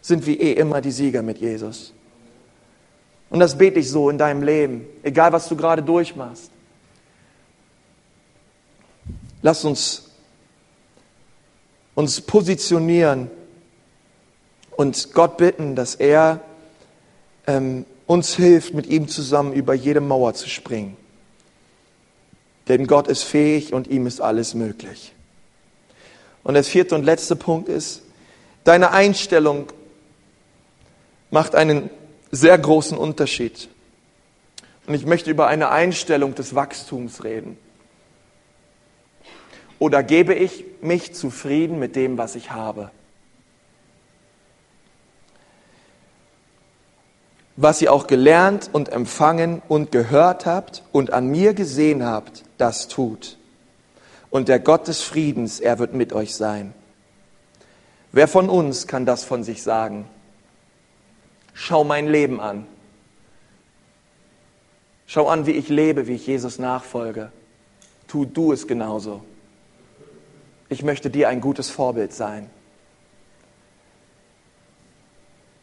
sind 0.00 0.26
wir 0.26 0.40
eh 0.40 0.52
immer 0.52 0.80
die 0.80 0.90
Sieger 0.90 1.22
mit 1.22 1.38
Jesus. 1.38 1.94
Und 3.30 3.38
das 3.38 3.56
bete 3.56 3.78
ich 3.78 3.88
so 3.88 4.10
in 4.10 4.18
deinem 4.18 4.42
Leben, 4.42 4.84
egal 5.04 5.32
was 5.32 5.48
du 5.48 5.56
gerade 5.56 5.82
durchmachst. 5.82 6.50
Lass 9.42 9.64
uns 9.64 10.10
uns 11.94 12.20
positionieren 12.20 13.30
und 14.76 15.12
Gott 15.12 15.36
bitten, 15.36 15.76
dass 15.76 15.94
er 15.94 16.40
ähm, 17.46 17.84
uns 18.06 18.34
hilft, 18.34 18.74
mit 18.74 18.86
ihm 18.86 19.06
zusammen 19.06 19.52
über 19.52 19.74
jede 19.74 20.00
Mauer 20.00 20.34
zu 20.34 20.48
springen. 20.48 20.96
Denn 22.70 22.86
Gott 22.86 23.08
ist 23.08 23.24
fähig 23.24 23.72
und 23.72 23.88
ihm 23.88 24.06
ist 24.06 24.20
alles 24.20 24.54
möglich. 24.54 25.12
Und 26.44 26.54
der 26.54 26.62
vierte 26.62 26.94
und 26.94 27.02
letzte 27.02 27.34
Punkt 27.34 27.68
ist, 27.68 28.02
deine 28.62 28.92
Einstellung 28.92 29.72
macht 31.32 31.56
einen 31.56 31.90
sehr 32.30 32.56
großen 32.56 32.96
Unterschied. 32.96 33.68
Und 34.86 34.94
ich 34.94 35.04
möchte 35.04 35.32
über 35.32 35.48
eine 35.48 35.70
Einstellung 35.70 36.36
des 36.36 36.54
Wachstums 36.54 37.24
reden. 37.24 37.58
Oder 39.80 40.04
gebe 40.04 40.34
ich 40.34 40.64
mich 40.80 41.12
zufrieden 41.12 41.80
mit 41.80 41.96
dem, 41.96 42.18
was 42.18 42.36
ich 42.36 42.52
habe? 42.52 42.92
Was 47.62 47.82
ihr 47.82 47.92
auch 47.92 48.06
gelernt 48.06 48.70
und 48.72 48.88
empfangen 48.88 49.60
und 49.68 49.92
gehört 49.92 50.46
habt 50.46 50.82
und 50.92 51.12
an 51.12 51.26
mir 51.26 51.52
gesehen 51.52 52.04
habt, 52.04 52.44
das 52.56 52.88
tut. 52.88 53.36
Und 54.30 54.48
der 54.48 54.60
Gott 54.60 54.88
des 54.88 55.02
Friedens, 55.02 55.60
er 55.60 55.78
wird 55.78 55.92
mit 55.92 56.12
euch 56.12 56.34
sein. 56.34 56.72
Wer 58.12 58.28
von 58.28 58.48
uns 58.48 58.86
kann 58.86 59.04
das 59.04 59.24
von 59.24 59.44
sich 59.44 59.62
sagen? 59.62 60.08
Schau 61.52 61.84
mein 61.84 62.08
Leben 62.08 62.40
an. 62.40 62.66
Schau 65.06 65.28
an, 65.28 65.46
wie 65.46 65.52
ich 65.52 65.68
lebe, 65.68 66.06
wie 66.06 66.14
ich 66.14 66.26
Jesus 66.26 66.58
nachfolge. 66.58 67.30
Tu 68.06 68.24
du 68.24 68.52
es 68.52 68.66
genauso 68.66 69.22
ich 70.70 70.82
möchte 70.84 71.10
dir 71.10 71.28
ein 71.28 71.40
gutes 71.42 71.68
Vorbild 71.68 72.14
sein. 72.14 72.48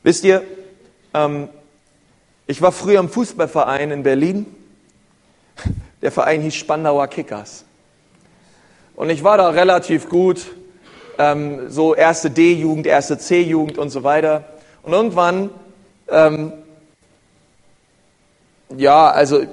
Wisst 0.04 0.26
ihr, 0.26 0.44
ähm, 1.14 1.50
ich 2.48 2.62
war 2.62 2.72
früher 2.72 3.00
im 3.00 3.10
Fußballverein 3.10 3.92
in 3.92 4.04
Berlin. 4.04 4.46
Der 6.02 6.12
Verein 6.12 6.42
hieß 6.42 6.56
Spandauer 6.56 7.08
Kickers. 7.08 7.66
Und 8.96 9.10
ich 9.10 9.24
war 9.24 9.38
da 9.38 9.50
relativ 9.50 10.10
gut, 10.10 10.48
ähm, 11.18 11.70
so 11.70 11.94
erste 11.94 12.32
D-Jugend, 12.32 12.88
erste 12.88 13.18
C-Jugend 13.18 13.78
und 13.78 13.90
so 13.90 14.04
weiter. 14.04 14.46
Und 14.84 14.94
irgendwann, 14.94 15.50
ähm, 16.08 16.54
ja, 18.76 19.10
also 19.10 19.44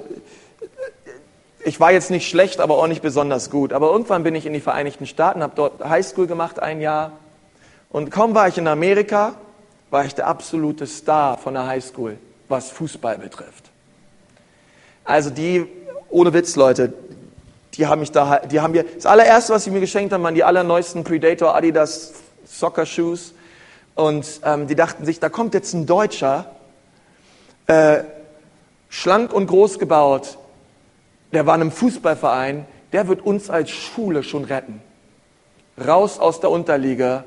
ich 1.65 1.79
war 1.79 1.91
jetzt 1.91 2.11
nicht 2.11 2.29
schlecht, 2.29 2.59
aber 2.59 2.77
auch 2.77 2.87
nicht 2.87 3.01
besonders 3.01 3.49
gut. 3.49 3.73
Aber 3.73 3.91
irgendwann 3.91 4.23
bin 4.23 4.35
ich 4.35 4.45
in 4.45 4.53
die 4.53 4.61
Vereinigten 4.61 5.07
Staaten, 5.07 5.41
habe 5.41 5.53
dort 5.55 5.83
Highschool 5.83 6.27
gemacht, 6.27 6.59
ein 6.59 6.79
Jahr. 6.79 7.13
Und 7.89 8.11
kaum 8.11 8.35
war 8.35 8.47
ich 8.47 8.57
in 8.57 8.67
Amerika, 8.67 9.35
war 9.89 10.05
ich 10.05 10.15
der 10.15 10.27
absolute 10.27 10.87
Star 10.87 11.37
von 11.37 11.55
der 11.55 11.65
Highschool, 11.65 12.17
was 12.47 12.71
Fußball 12.71 13.17
betrifft. 13.17 13.71
Also 15.03 15.29
die, 15.29 15.67
ohne 16.09 16.33
Witz, 16.33 16.55
Leute, 16.55 16.93
die 17.75 17.87
haben 17.87 17.99
mich 17.99 18.11
da, 18.11 18.39
die 18.39 18.59
haben 18.59 18.71
mir, 18.71 18.83
das 18.83 19.05
allererste, 19.05 19.53
was 19.53 19.63
sie 19.65 19.71
mir 19.71 19.79
geschenkt 19.79 20.13
haben, 20.13 20.23
waren 20.23 20.35
die 20.35 20.43
allerneuesten 20.43 21.03
Predator 21.03 21.55
Adidas 21.55 22.13
Soccer 22.45 22.85
Shoes. 22.85 23.33
Und 23.95 24.41
ähm, 24.43 24.67
die 24.67 24.75
dachten 24.75 25.05
sich, 25.05 25.19
da 25.19 25.29
kommt 25.29 25.53
jetzt 25.53 25.73
ein 25.73 25.85
Deutscher, 25.85 26.51
äh, 27.67 28.03
schlank 28.89 29.33
und 29.33 29.47
groß 29.47 29.79
gebaut, 29.79 30.37
der 31.31 31.45
war 31.45 31.55
in 31.55 31.61
einem 31.61 31.71
Fußballverein, 31.71 32.65
der 32.93 33.07
wird 33.07 33.21
uns 33.21 33.49
als 33.49 33.71
Schule 33.71 34.23
schon 34.23 34.45
retten. 34.45 34.81
Raus 35.85 36.19
aus 36.19 36.39
der 36.39 36.49
Unterliga, 36.49 37.25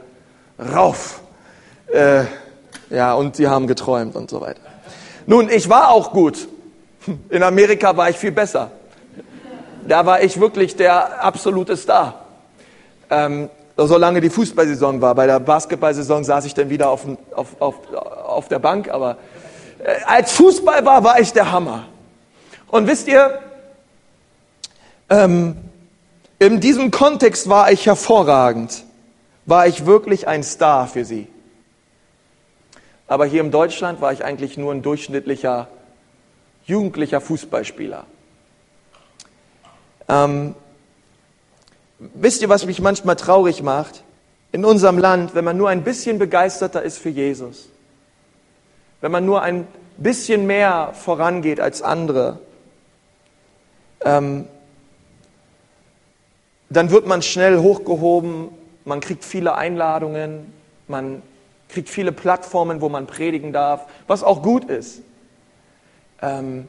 rauf. 0.59 1.21
Äh, 1.93 2.25
ja, 2.91 3.15
und 3.15 3.37
sie 3.37 3.49
haben 3.49 3.67
geträumt 3.67 4.17
und 4.17 4.31
so 4.31 4.41
weiter. 4.41 4.68
Nun, 5.29 5.51
ich 5.51 5.69
war 5.69 5.91
auch 5.91 6.11
gut. 6.13 6.49
In 7.29 7.43
Amerika 7.43 7.95
war 7.95 8.09
ich 8.09 8.17
viel 8.17 8.33
besser. 8.33 8.71
Da 9.87 10.07
war 10.07 10.23
ich 10.23 10.41
wirklich 10.41 10.75
der 10.75 11.23
absolute 11.23 11.77
Star. 11.77 12.25
Ähm, 13.11 13.51
solange 13.77 14.23
die 14.23 14.31
Fußballsaison 14.31 15.03
war. 15.03 15.15
Bei 15.15 15.27
der 15.27 15.39
Basketballsaison 15.39 16.25
saß 16.25 16.47
ich 16.47 16.55
dann 16.55 16.71
wieder 16.71 16.89
auf, 16.89 17.05
auf, 17.35 17.61
auf, 17.61 17.75
auf 17.93 18.49
der 18.49 18.59
Bank. 18.59 18.89
Aber 18.89 19.19
äh, 19.85 19.97
als 20.07 20.33
Fußball 20.33 20.87
war, 20.87 21.05
war 21.05 21.21
ich 21.21 21.31
der 21.35 21.53
Hammer. 21.53 21.85
Und 22.69 22.87
wisst 22.87 23.07
ihr, 23.07 23.39
ähm, 25.11 25.59
in 26.39 26.59
diesem 26.59 26.91
Kontext 26.91 27.51
war 27.51 27.71
ich 27.71 27.85
hervorragend, 27.85 28.83
war 29.45 29.67
ich 29.67 29.85
wirklich 29.85 30.27
ein 30.27 30.43
Star 30.43 30.87
für 30.87 31.05
sie. 31.05 31.29
Aber 33.09 33.25
hier 33.25 33.41
in 33.41 33.51
Deutschland 33.51 34.03
war 34.03 34.13
ich 34.13 34.23
eigentlich 34.23 34.59
nur 34.59 34.73
ein 34.73 34.83
durchschnittlicher, 34.83 35.69
jugendlicher 36.67 37.23
Fußballspieler. 37.23 38.05
Ähm, 40.09 40.55
wisst 41.99 42.43
ihr, 42.43 42.51
was 42.51 42.67
mich 42.67 42.81
manchmal 42.81 43.17
traurig 43.17 43.63
macht? 43.63 44.05
In 44.53 44.65
unserem 44.65 44.99
Land, 44.99 45.35
wenn 45.35 45.45
man 45.45 45.57
nur 45.57 45.71
ein 45.71 45.85
bisschen 45.85 46.19
begeisterter 46.19 46.83
ist 46.83 46.99
für 46.99 47.09
Jesus, 47.09 47.69
wenn 49.01 49.11
man 49.11 49.25
nur 49.25 49.43
ein 49.43 49.67
bisschen 49.97 50.47
mehr 50.47 50.93
vorangeht 50.95 51.61
als 51.61 51.83
andere, 51.83 52.39
ähm, 54.05 54.47
dann 56.71 56.91
wird 56.91 57.07
man 57.07 57.23
schnell 57.23 57.59
hochgehoben, 57.59 58.49
man 58.85 59.01
kriegt 59.01 59.25
viele 59.25 59.55
Einladungen, 59.55 60.53
man 60.87 61.23
kriegt 61.69 61.89
viele 61.89 62.13
Plattformen, 62.13 62.81
wo 62.81 62.89
man 62.89 63.07
predigen 63.07 63.53
darf, 63.53 63.87
was 64.07 64.23
auch 64.23 64.43
gut 64.43 64.65
ist. 64.65 65.03
Ähm, 66.23 66.69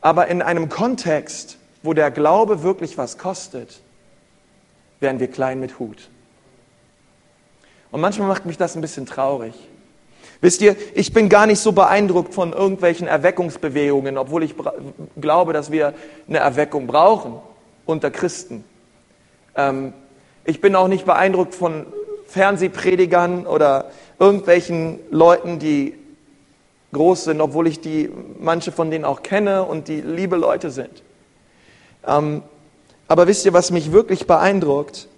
aber 0.00 0.28
in 0.28 0.42
einem 0.42 0.68
Kontext, 0.68 1.58
wo 1.82 1.92
der 1.92 2.10
Glaube 2.10 2.62
wirklich 2.62 2.96
was 2.96 3.18
kostet, 3.18 3.80
werden 5.00 5.20
wir 5.20 5.28
klein 5.28 5.60
mit 5.60 5.78
Hut. 5.78 6.08
Und 7.90 8.00
manchmal 8.00 8.28
macht 8.28 8.46
mich 8.46 8.56
das 8.56 8.76
ein 8.76 8.80
bisschen 8.80 9.06
traurig. 9.06 9.54
Wisst 10.40 10.60
ihr, 10.60 10.76
ich 10.94 11.12
bin 11.12 11.28
gar 11.28 11.46
nicht 11.46 11.60
so 11.60 11.72
beeindruckt 11.72 12.34
von 12.34 12.52
irgendwelchen 12.52 13.06
Erweckungsbewegungen, 13.06 14.18
obwohl 14.18 14.42
ich 14.42 14.54
glaube, 15.20 15.52
dass 15.52 15.70
wir 15.70 15.94
eine 16.28 16.38
Erweckung 16.38 16.86
brauchen 16.86 17.40
unter 17.86 18.10
Christen. 18.10 18.64
Ähm, 19.54 19.92
ich 20.44 20.60
bin 20.60 20.76
auch 20.76 20.88
nicht 20.88 21.06
beeindruckt 21.06 21.54
von 21.54 21.86
Fernsehpredigern 22.26 23.46
oder 23.46 23.90
irgendwelchen 24.18 24.98
Leuten, 25.10 25.58
die 25.58 25.94
groß 26.92 27.24
sind, 27.24 27.40
obwohl 27.40 27.66
ich 27.66 27.80
die, 27.80 28.10
manche 28.38 28.72
von 28.72 28.90
denen 28.90 29.04
auch 29.04 29.22
kenne 29.22 29.64
und 29.64 29.88
die 29.88 30.00
liebe 30.00 30.36
Leute 30.36 30.70
sind. 30.70 31.02
Ähm, 32.06 32.42
aber 33.08 33.26
wisst 33.26 33.44
ihr, 33.44 33.52
was 33.52 33.70
mich 33.70 33.92
wirklich 33.92 34.26
beeindruckt, 34.26 35.08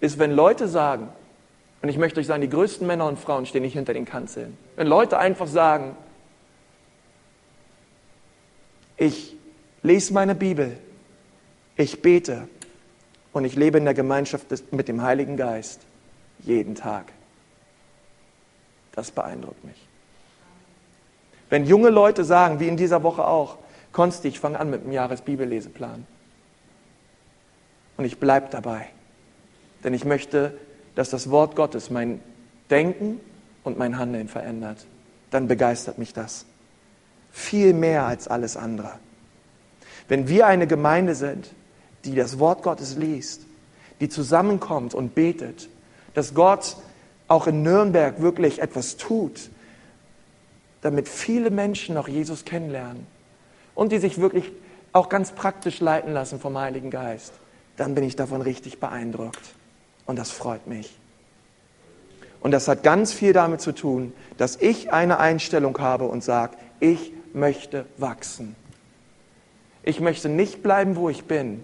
ist, 0.00 0.18
wenn 0.18 0.30
Leute 0.30 0.68
sagen, 0.68 1.08
und 1.82 1.88
ich 1.88 1.98
möchte 1.98 2.20
euch 2.20 2.26
sagen, 2.26 2.42
die 2.42 2.48
größten 2.48 2.86
Männer 2.86 3.06
und 3.06 3.18
Frauen 3.18 3.46
stehen 3.46 3.62
nicht 3.62 3.72
hinter 3.72 3.94
den 3.94 4.04
Kanzeln. 4.04 4.56
Wenn 4.76 4.86
Leute 4.86 5.18
einfach 5.18 5.46
sagen, 5.46 5.96
ich 8.96 9.34
lese 9.82 10.12
meine 10.12 10.34
Bibel, 10.34 10.76
ich 11.76 12.02
bete 12.02 12.48
und 13.32 13.44
ich 13.44 13.56
lebe 13.56 13.78
in 13.78 13.84
der 13.84 13.94
Gemeinschaft 13.94 14.46
mit 14.72 14.88
dem 14.88 15.02
Heiligen 15.02 15.36
Geist 15.38 15.80
jeden 16.44 16.74
Tag. 16.74 17.12
Das 18.92 19.10
beeindruckt 19.10 19.64
mich. 19.64 19.86
Wenn 21.48 21.66
junge 21.66 21.90
Leute 21.90 22.24
sagen, 22.24 22.60
wie 22.60 22.68
in 22.68 22.76
dieser 22.76 23.02
Woche 23.02 23.26
auch, 23.26 23.58
Konsti, 23.92 24.28
ich 24.28 24.40
fange 24.40 24.58
an 24.58 24.70
mit 24.70 24.84
dem 24.84 24.92
Jahresbibelleseplan. 24.92 26.06
Und 27.96 28.04
ich 28.04 28.18
bleibe 28.18 28.48
dabei. 28.50 28.88
Denn 29.82 29.94
ich 29.94 30.04
möchte 30.04 30.54
dass 30.94 31.10
das 31.10 31.30
Wort 31.30 31.56
Gottes 31.56 31.90
mein 31.90 32.20
Denken 32.68 33.20
und 33.64 33.78
mein 33.78 33.98
Handeln 33.98 34.28
verändert, 34.28 34.86
dann 35.30 35.48
begeistert 35.48 35.98
mich 35.98 36.12
das. 36.12 36.46
Viel 37.30 37.74
mehr 37.74 38.06
als 38.06 38.28
alles 38.28 38.56
andere. 38.56 38.92
Wenn 40.08 40.28
wir 40.28 40.46
eine 40.46 40.66
Gemeinde 40.66 41.14
sind, 41.14 41.50
die 42.04 42.14
das 42.14 42.38
Wort 42.38 42.62
Gottes 42.62 42.96
liest, 42.96 43.46
die 44.00 44.08
zusammenkommt 44.08 44.94
und 44.94 45.14
betet, 45.14 45.68
dass 46.14 46.34
Gott 46.34 46.76
auch 47.28 47.46
in 47.46 47.62
Nürnberg 47.62 48.20
wirklich 48.20 48.60
etwas 48.60 48.96
tut, 48.96 49.50
damit 50.80 51.08
viele 51.08 51.50
Menschen 51.50 51.96
auch 51.96 52.08
Jesus 52.08 52.44
kennenlernen 52.44 53.06
und 53.74 53.92
die 53.92 53.98
sich 53.98 54.20
wirklich 54.20 54.50
auch 54.92 55.08
ganz 55.08 55.32
praktisch 55.32 55.80
leiten 55.80 56.12
lassen 56.12 56.40
vom 56.40 56.58
Heiligen 56.58 56.90
Geist, 56.90 57.32
dann 57.76 57.94
bin 57.94 58.04
ich 58.04 58.16
davon 58.16 58.42
richtig 58.42 58.80
beeindruckt. 58.80 59.54
Und 60.06 60.18
das 60.18 60.30
freut 60.30 60.66
mich. 60.66 60.98
Und 62.40 62.50
das 62.52 62.68
hat 62.68 62.82
ganz 62.82 63.12
viel 63.12 63.32
damit 63.32 63.60
zu 63.60 63.72
tun, 63.72 64.12
dass 64.38 64.56
ich 64.56 64.92
eine 64.92 65.18
Einstellung 65.18 65.78
habe 65.78 66.06
und 66.06 66.24
sage, 66.24 66.56
ich 66.80 67.12
möchte 67.32 67.86
wachsen. 67.98 68.56
Ich 69.82 70.00
möchte 70.00 70.28
nicht 70.28 70.62
bleiben, 70.62 70.96
wo 70.96 71.08
ich 71.08 71.24
bin, 71.24 71.62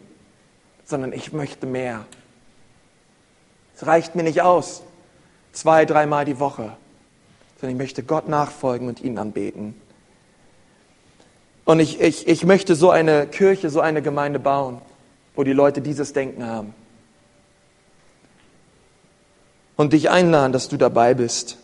sondern 0.85 1.13
ich 1.13 1.33
möchte 1.33 1.67
mehr. 1.67 2.07
Es 3.77 3.87
reicht 3.87 4.15
mir 4.15 4.23
nicht 4.23 4.41
aus, 4.41 4.83
zwei, 5.53 5.85
dreimal 5.85 6.25
die 6.25 6.41
Woche, 6.41 6.77
sondern 7.61 7.77
ich 7.77 7.79
möchte 7.79 8.03
Gott 8.03 8.27
nachfolgen 8.29 8.89
und 8.89 9.03
ihn 9.03 9.19
anbeten. 9.19 9.79
Und 11.67 11.81
ich, 11.81 12.01
ich, 12.01 12.27
ich 12.27 12.45
möchte 12.45 12.75
so 12.75 12.91
eine 12.91 13.27
Kirche, 13.27 13.69
so 13.69 13.81
eine 13.81 14.01
Gemeinde 14.01 14.39
bauen, 14.39 14.81
wo 15.35 15.45
die 15.45 15.53
Leute 15.53 15.83
dieses 15.83 16.13
Denken 16.15 16.47
haben 16.47 16.75
und 19.77 19.93
dich 19.93 20.09
einladen, 20.09 20.53
dass 20.53 20.69
du 20.69 20.79
dabei 20.79 21.13
bist. 21.13 21.59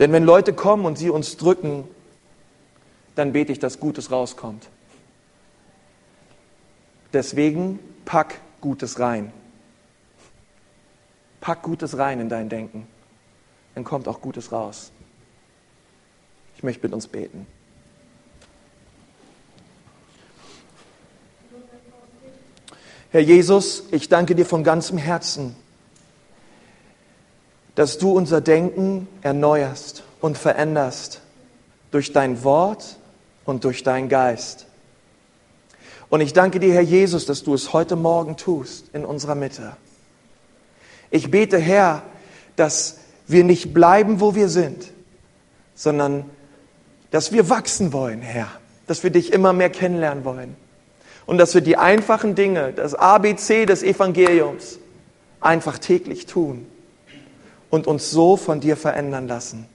Denn 0.00 0.10
wenn 0.10 0.24
Leute 0.24 0.52
kommen 0.52 0.84
und 0.86 0.98
sie 0.98 1.10
uns 1.10 1.36
drücken, 1.36 1.86
dann 3.14 3.32
bete 3.32 3.52
ich, 3.52 3.60
dass 3.60 3.78
Gutes 3.78 4.10
rauskommt. 4.10 4.68
Deswegen 7.12 7.78
pack 8.04 8.40
Gutes 8.60 8.98
rein. 8.98 9.32
Pack 11.42 11.62
Gutes 11.62 11.98
rein 11.98 12.20
in 12.20 12.28
dein 12.28 12.48
Denken. 12.48 12.86
Dann 13.74 13.82
kommt 13.82 14.06
auch 14.06 14.20
Gutes 14.20 14.52
raus. 14.52 14.92
Ich 16.56 16.62
möchte 16.62 16.86
mit 16.86 16.94
uns 16.94 17.08
beten. 17.08 17.46
Herr 23.10 23.20
Jesus, 23.20 23.82
ich 23.90 24.08
danke 24.08 24.36
dir 24.36 24.46
von 24.46 24.62
ganzem 24.62 24.96
Herzen, 24.96 25.56
dass 27.74 27.98
du 27.98 28.12
unser 28.12 28.40
Denken 28.40 29.08
erneuerst 29.22 30.04
und 30.20 30.38
veränderst 30.38 31.22
durch 31.90 32.12
dein 32.12 32.44
Wort 32.44 32.98
und 33.44 33.64
durch 33.64 33.82
deinen 33.82 34.08
Geist. 34.08 34.66
Und 36.08 36.20
ich 36.20 36.32
danke 36.34 36.60
dir, 36.60 36.72
Herr 36.72 36.82
Jesus, 36.82 37.26
dass 37.26 37.42
du 37.42 37.52
es 37.52 37.72
heute 37.72 37.96
Morgen 37.96 38.36
tust 38.36 38.90
in 38.92 39.04
unserer 39.04 39.34
Mitte. 39.34 39.76
Ich 41.12 41.30
bete, 41.30 41.58
Herr, 41.58 42.02
dass 42.56 42.98
wir 43.26 43.44
nicht 43.44 43.72
bleiben, 43.74 44.20
wo 44.20 44.34
wir 44.34 44.48
sind, 44.48 44.90
sondern 45.74 46.24
dass 47.10 47.32
wir 47.32 47.50
wachsen 47.50 47.92
wollen, 47.92 48.22
Herr, 48.22 48.48
dass 48.86 49.04
wir 49.04 49.10
dich 49.10 49.32
immer 49.32 49.52
mehr 49.52 49.68
kennenlernen 49.68 50.24
wollen 50.24 50.56
und 51.26 51.36
dass 51.36 51.52
wir 51.54 51.60
die 51.60 51.76
einfachen 51.76 52.34
Dinge, 52.34 52.72
das 52.72 52.94
ABC 52.94 53.66
des 53.66 53.82
Evangeliums, 53.82 54.78
einfach 55.38 55.78
täglich 55.78 56.24
tun 56.24 56.66
und 57.68 57.86
uns 57.86 58.10
so 58.10 58.38
von 58.38 58.60
dir 58.60 58.78
verändern 58.78 59.28
lassen. 59.28 59.66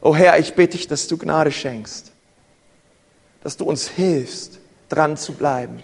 O 0.00 0.16
Herr, 0.16 0.38
ich 0.38 0.54
bitte 0.54 0.78
dich, 0.78 0.86
dass 0.86 1.08
du 1.08 1.18
Gnade 1.18 1.52
schenkst, 1.52 2.10
dass 3.42 3.58
du 3.58 3.66
uns 3.66 3.86
hilfst, 3.86 4.60
dran 4.88 5.18
zu 5.18 5.34
bleiben. 5.34 5.82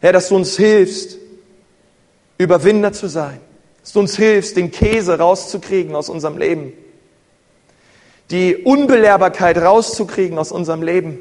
Herr, 0.00 0.12
dass 0.12 0.28
du 0.28 0.36
uns 0.36 0.56
hilfst, 0.56 1.18
Überwinder 2.38 2.92
zu 2.92 3.08
sein, 3.08 3.40
dass 3.80 3.92
du 3.92 4.00
uns 4.00 4.16
hilfst, 4.16 4.56
den 4.56 4.70
Käse 4.70 5.18
rauszukriegen 5.18 5.94
aus 5.96 6.08
unserem 6.08 6.38
Leben 6.38 6.72
die 8.30 8.56
Unbelehrbarkeit 8.56 9.58
rauszukriegen 9.58 10.38
aus 10.38 10.52
unserem 10.52 10.82
Leben, 10.82 11.18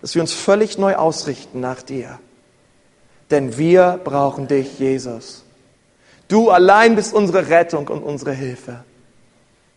dass 0.00 0.14
wir 0.14 0.22
uns 0.22 0.32
völlig 0.32 0.78
neu 0.78 0.94
ausrichten 0.94 1.60
nach 1.60 1.82
dir. 1.82 2.18
Denn 3.30 3.56
wir 3.56 4.00
brauchen 4.04 4.46
dich, 4.46 4.78
Jesus. 4.78 5.44
Du 6.28 6.50
allein 6.50 6.94
bist 6.94 7.14
unsere 7.14 7.48
Rettung 7.48 7.88
und 7.88 8.02
unsere 8.02 8.32
Hilfe. 8.32 8.84